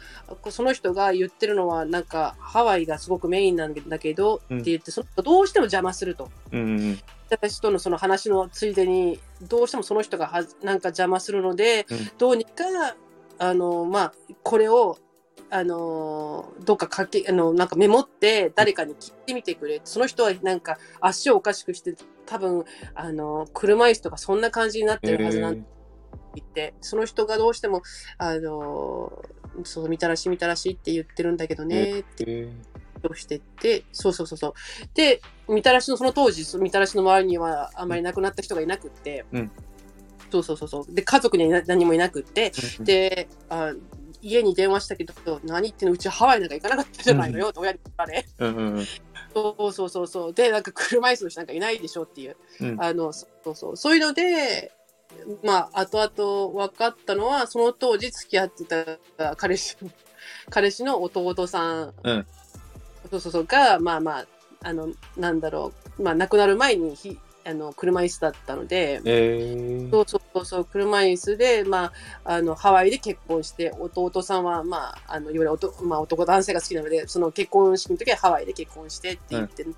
[0.51, 4.61] その人が言ってるのは、なんか、ハワイがすごくメインなんだけど、うん。
[4.61, 6.31] って言って、そどうしても邪魔すると。
[6.51, 6.99] うんうん。
[7.31, 12.11] 私とのその話のついでに、どうしてもその人がはなんか邪魔するので、うん。
[12.18, 12.64] どうにか、
[13.39, 14.12] あの、まあ、
[14.43, 14.99] これを、
[15.55, 19.81] あの、どっか書け、あの、なんかメモって誰かに聞いてみてくれ。
[19.85, 21.95] その人はなんか足をおかしくして、
[22.27, 22.65] 多分、
[22.97, 25.63] あの、車椅子とかそんな感じになってるはずなんえ
[26.35, 27.83] 言って、その人がどうしても、
[28.19, 29.23] あの、
[29.63, 32.49] そう、みたらしみたらしって言ってるんだけどね、ってえ
[33.09, 34.55] をしてって、そうそうそうそう。
[34.95, 39.51] で、みたらしのその当時、そのみたらしの周りにはあんまり亡くなった人がいなくって、うん
[40.33, 40.93] そうそうそうそう。
[40.93, 43.73] で、家族には何もいなくって、で、あ
[44.25, 48.27] 家に電話したけど、何言ってんのうちハワイなんか行かなかったじゃないのよ、って親に言われ。
[48.39, 48.87] うんうんうん
[49.35, 50.33] そうそうそうそう。
[50.33, 52.37] で、なんか車椅子の人なんかいないでしょっていう。
[52.61, 53.77] うんあの、そうそう。
[53.77, 54.70] そういうので、
[55.43, 58.64] まあ、後々分かったのは、その当時付き合って
[59.16, 59.77] た彼氏、
[60.51, 62.27] 彼氏の弟さん、うん
[63.11, 64.27] そうそうそう、が、まあまあ、
[64.62, 71.93] あの、なんだろう、まあ、亡くなる前にひ、あの、車椅子だったので、えそうそうそうそう、車椅子で、まあ、
[72.25, 79.75] あの、ハワイで結婚して、弟さんは、まあ、あの、いわゆる男、まあ、男、男性が好きなので、その結婚式の時はハワイで結婚してって言って、ちょっ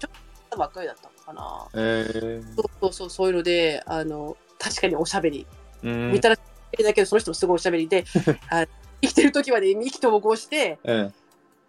[0.51, 1.69] と若いだったのかな。
[1.75, 5.47] えそうそうそう、そういうので、あの、確かにおしゃべり。
[5.83, 6.13] うん。
[6.13, 8.05] 見たらだけど、その人もすごいおしゃべりで、
[8.49, 8.67] あ
[9.03, 11.11] 生きてる時はね、意気投合して、え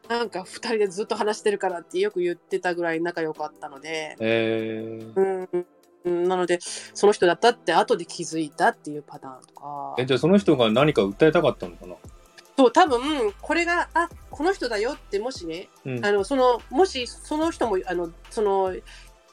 [0.08, 5.66] なんか二人でずっと話してるからってよく言ってたぐらい仲良かったので、えうん、うん
[6.06, 6.60] なので、
[6.93, 9.95] その人だったって後で気づいたっていうパターンとか。
[9.98, 11.95] えじゃあその人が何か訴えたかったのかな？
[12.58, 16.06] そう、多分、これが、あ、この人だよって、もしね、うん。
[16.06, 18.74] あの、その、もし、その人も、あの、その、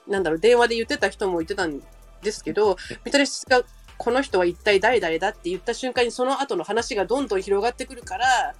[0.07, 1.81] なんだろう、電話で言ってた人も言ってたん
[2.21, 3.63] ですけど、みたらしが、
[3.97, 8.55] この人は一体誰々だって言った瞬間に、その後の話がどんどん広がってくるから、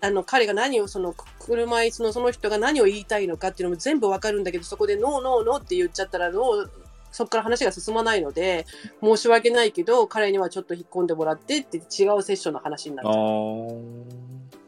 [0.00, 6.70] あの、彼が何を、その、車椅子のその人が何を言いたいのかっていうのも全部わかるんだけど、そこで、ノーノーノーって言っちゃったら、ノー、
[7.10, 8.66] そこから話が進まないので、
[9.02, 13.16] 申し訳ないけど、彼にはちょっと引っ込んでもらってって違うセッションの話になっちあゃう。
[13.16, 13.70] ー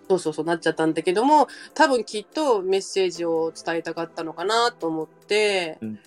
[0.08, 5.98] そうそうそうなっちゃったんだけども、多分きっとメッセージを伝えたかったのかなと思って、うん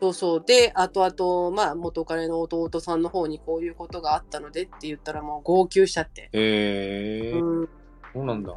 [0.00, 0.44] そうそう。
[0.44, 6.28] で、後々、まあ、元彼の弟さんの方にこういうことがあったのでって言ったらもう号泣しちゃって。
[6.32, 7.68] えーうん。
[8.12, 8.52] そうなんだ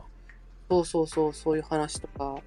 [0.71, 2.37] そうそうそう、そういう話とか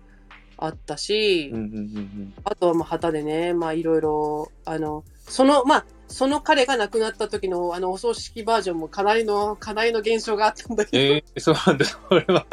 [0.58, 11.84] あったし、うんうんうんあとはまあ旗でね、まあいろいろ、あの、その、まあ、その彼が亡くなった時のあのお葬式バージョンもかなりの、かなりの現象があったんだけど、えー、そうなんだ。
[11.84, 12.46] それは。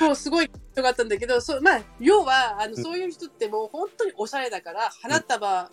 [0.00, 5.70] もうすごい人があったんだけど、そうまあ、要はあのうんそういう人ってもう本当におしゃれだから、花束、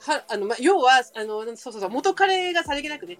[0.00, 3.18] はあのまあ、要はあのそうそうそう元彼がさりげなくね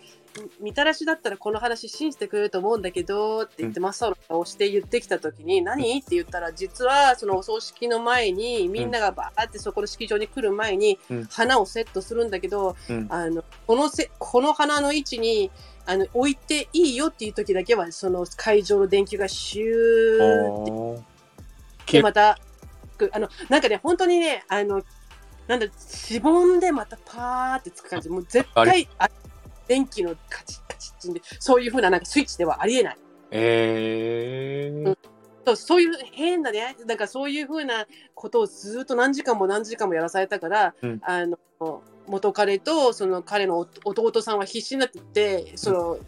[0.61, 5.99] みみたらしだったらこの話信じてくれると思うんだけどって言って真っ青な顔して言ってきた時に、何？
[5.99, 11.25] って言ったら実はそのお葬式の前にみんながバーってそこの式場に来る前にうん。
[11.25, 13.07] 花をセットするんだけど、うん。
[13.11, 15.51] あのこのせこの花の位置に
[15.87, 21.19] あの置いていいよっていう時だけはその会場の電球がシューって。
[21.93, 22.39] で、また、
[22.99, 24.83] くあの、なんかね、本当にね、あの、
[25.49, 28.09] なんだ、しぼんでまたパーってつく感じ。
[28.09, 29.09] もう絶対、あ
[29.67, 32.99] 電気のカチッカチッチンで、そういうふうななんかスイッチではありえない。
[33.31, 34.97] えー
[35.47, 41.39] そうそういう変なね、なんかそういうふうなことをずっと何時間も何時間もやらされたから、うんあの
[42.07, 45.99] 元彼とその彼の弟さんは必死になってって、その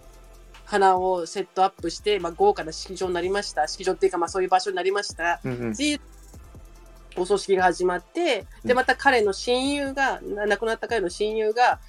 [0.65, 3.67] 花をセットアップして、まあ、豪華な式場になりました。
[3.67, 5.41] 式場っていうか、まあ、そういう場所になりました。
[5.45, 6.01] うんうんっていう
[7.17, 11.81] お葬式が始まって、で、また彼の親友が、な亡くなった彼の親友が、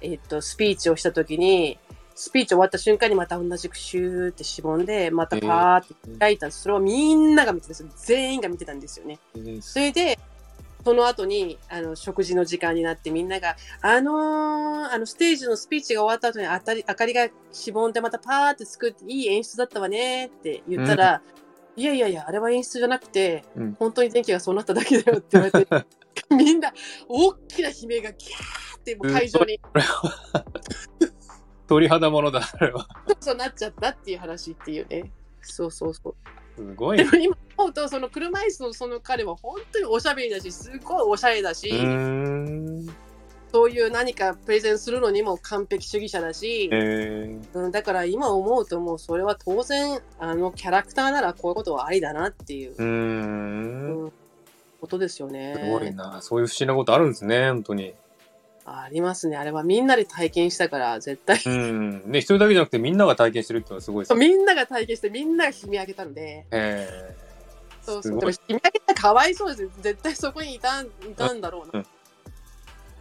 [0.00, 1.78] えっと、スピーチをしたときに、
[2.14, 6.62] スピーチ終わった瞬間にまた同じくシューってしぼんで、またパーって開いたんです。
[6.62, 7.88] それをみんなが見てたんですよ。
[7.96, 9.18] 全員が見てたんですよね。
[9.34, 10.18] えーそれで、
[10.84, 21.22] その後に、あの、食事の時間になってみんなが、あのーあの、ステージのスピーチが終わった後にあたり、明かりがしぼんでまたパーって作って、いい演出だったわねって言ったら、
[21.80, 25.86] いやいやいや、あれは演出じゃなくて、うん本当に電気がそうなっただけだよって言われて、
[26.28, 26.74] みんな、
[27.08, 29.58] 大きな悲鳴がギャーってもう会場に、
[31.66, 32.86] 鳥肌ものだ、あれは。
[33.20, 35.10] そうなっちゃったっていう話っていうね。
[35.40, 36.14] そうそうそう。
[36.56, 37.04] すごいね。
[37.04, 41.70] でも今思うと、その車椅子のその彼は本当におしゃべりだし、すごいおしゃれだし。
[43.52, 54.04] そういう何かプレゼンするのにも完璧主義者だし、えーうん、だから今思うともうそれは当然あのキャラクターならこういうことはありだなっていう、うーん。
[54.04, 54.12] うん
[54.80, 55.54] ことですよね。
[55.62, 56.20] すごいな。
[56.22, 57.94] そういう不思議なことあるんですね、本当に。
[58.64, 59.36] ありますね。
[59.36, 61.40] あれはみんなで体験したから絶対。
[61.44, 62.10] うん。
[62.10, 64.18] ね、一人だけじゃなくてみんなが体験してるっていうのはすごいですね。
[64.26, 66.46] みんなが体験してみんなが悲鳴上げたので。
[66.50, 67.16] え
[67.82, 68.18] そうそう。
[68.18, 69.70] でも悲鳴上げたらかわいそうですよ。
[69.80, 71.72] 絶対そこにいたんいたんだろうな。
[71.72, 71.86] そう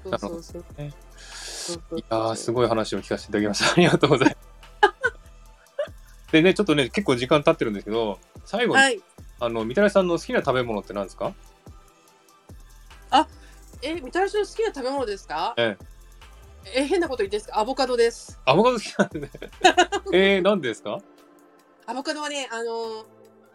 [0.04, 0.66] そうそう。
[0.78, 0.93] ね
[1.95, 3.72] いやー、すごい話を聞かせていただきました。
[3.74, 4.30] ありがとうござい
[4.82, 6.32] ます。
[6.32, 9.02] でね、ちょっとね、結構時間経ってるんですけど、最後に、はい。
[9.39, 11.34] あの、みたらしさんの好きな食べ物って何ですか？
[13.82, 15.54] え、みたらしの好きな食べ物ですか？
[15.58, 15.78] え
[16.76, 17.60] え、変なこと言っていいですか？
[17.60, 18.38] アボカドです。
[18.45, 19.32] アボカド好きなんでね。
[20.12, 21.00] えー、なんでですか？
[21.86, 23.06] アボカドはね、あの、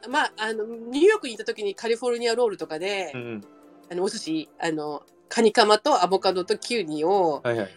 [0.08, 3.44] まあ、あの、ニューヨークにいた時にカリフォルニアロールとかで、うん。
[3.92, 7.76] あの、お寿司、あの、カニカマとアボカドとキュウリをはいはい。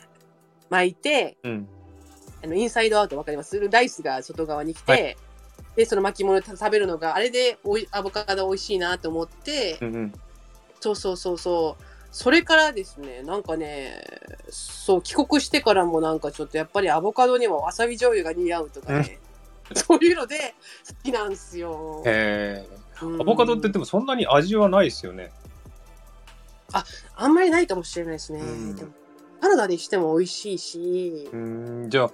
[0.69, 1.67] 巻いて、うん。
[2.43, 3.59] あの、インサイドアウトわかります？
[3.69, 4.97] ライスが外側に来て、は
[5.75, 10.13] で、その巻物で食べるのが、あれでおいアボカド美味しいなと思って、うんうん。
[10.79, 11.83] そうそうそうそう。
[12.11, 14.03] それからですね、なんかね、
[14.49, 19.19] そう、帰国してからもなんかちょっとやっぱりアボカドにもわさび醤油が似合うとかね、
[19.75, 20.55] そういうので
[20.87, 22.03] 好きなんですよ。
[22.05, 23.07] へー。
[23.07, 25.31] うんアボカドって言ってもそんなに味はないですよね。
[26.73, 28.39] あ、あんまりないかもしれないですね。
[28.39, 28.91] うん、でも
[29.41, 31.29] サラダにしても美味しいし。
[31.31, 32.11] うん、じゃあ、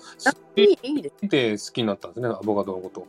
[0.56, 3.08] いいです好きになったんですね、アボカドのこと。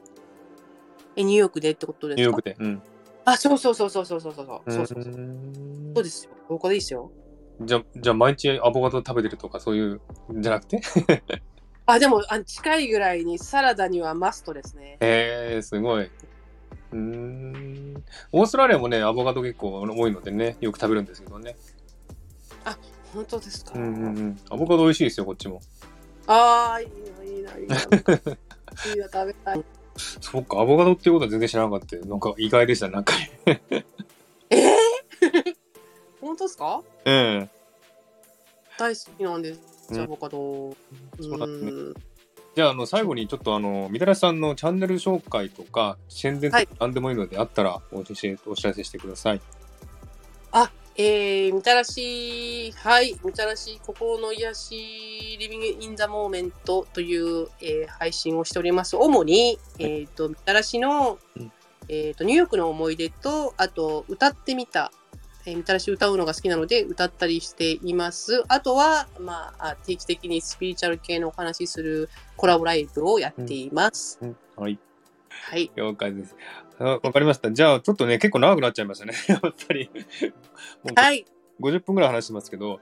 [1.17, 2.21] え、ニューヨークでってことですか？
[2.21, 2.57] ニューヨークで。
[2.59, 2.83] うん。
[3.25, 4.73] あ、そうそうそうそうそうそうそう。
[4.73, 5.15] そうそうそう。
[5.95, 6.33] そうですよ。
[6.51, 7.11] アこでいいですよ。
[7.61, 10.81] じゃ、じゃ毎日アボカド食べてるとかそういう、じゃなくて？
[11.87, 14.97] あ、でもあ、近いぐらいにサラダにはマストですね。
[15.01, 16.11] へえー、すごい。
[16.95, 18.05] うーん。
[18.33, 21.57] オーストラリアもね、アボカド結構多いのでね、よく食べるんですけどね。
[23.13, 24.41] 本当ですか、うんうんうん。
[24.51, 25.61] アボカド美味しいですよ、こっちも。
[26.27, 27.77] ああ、いいな、いいな、 いいな。
[27.77, 29.65] いいな、食べたい。
[29.97, 31.97] そっか、アボカドっていうことは全然知らなかった。
[31.97, 33.15] なんか意外でした、なんか。
[33.47, 33.61] え
[34.51, 34.77] え
[36.21, 36.83] 本当ですか？
[37.05, 37.51] うん。
[38.79, 40.77] 大好きなんです、うんアボカド。
[41.21, 41.95] そうなんですねん
[42.55, 49.41] じゃあ、あの、最後にちょっとあの、みたらしさんのチャンネル紹介とか、宣伝とはいか何でもいいのであったらお教え、お知らせしてください。
[50.53, 58.97] あ、えー、みたらし、はい、みたらし、心の癒し、リビングインザモーメントという、えー配信をしております。
[58.97, 61.53] 主に、えっ、と、みたらしの、うん
[61.89, 64.93] えっ、と、ニューヨークの思い出と、あと、歌ってみた。
[65.47, 68.45] えーみたらし歌うのが好きなので、歌ったりしています。
[68.49, 74.19] あとは、まあ、あ定期的にスピリチュアル系のお話しするコラボライブをやっています。
[74.23, 74.79] うんはい。
[75.29, 75.71] はい。
[75.75, 76.37] 了解です。
[76.79, 77.53] あわかりました。
[77.53, 79.15] じゃあ、ちょっとね、結構長くなっちゃいましたね。
[79.29, 79.91] やっぱり。
[80.95, 81.27] はい。
[81.61, 82.81] 50分ぐらい話してますけど。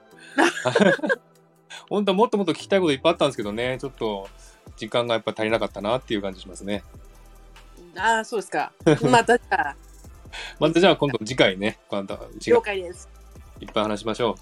[1.89, 4.29] 本当はもっともっと聞きたいこといっぱいあったんですけどね、ちょっと
[4.77, 6.83] 時間がやっぱ足りなかったなっていう感じしますね。
[7.95, 8.71] ああ、そうですか。
[9.09, 9.75] また、あ
[10.59, 13.09] またじゃあ今度次回ね、また次了回解です。
[13.59, 14.35] いっぱい話しましょ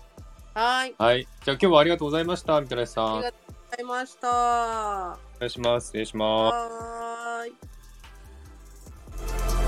[0.54, 0.92] はい。
[0.92, 0.96] う。
[0.98, 1.28] はい。
[1.44, 3.14] じゃあ今日はありがとうございました、みたらしさん。
[3.16, 4.28] ありがとうございました。
[4.28, 5.86] は願いします。
[5.88, 6.56] 失礼します。
[6.56, 7.48] ー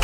[0.00, 0.03] い。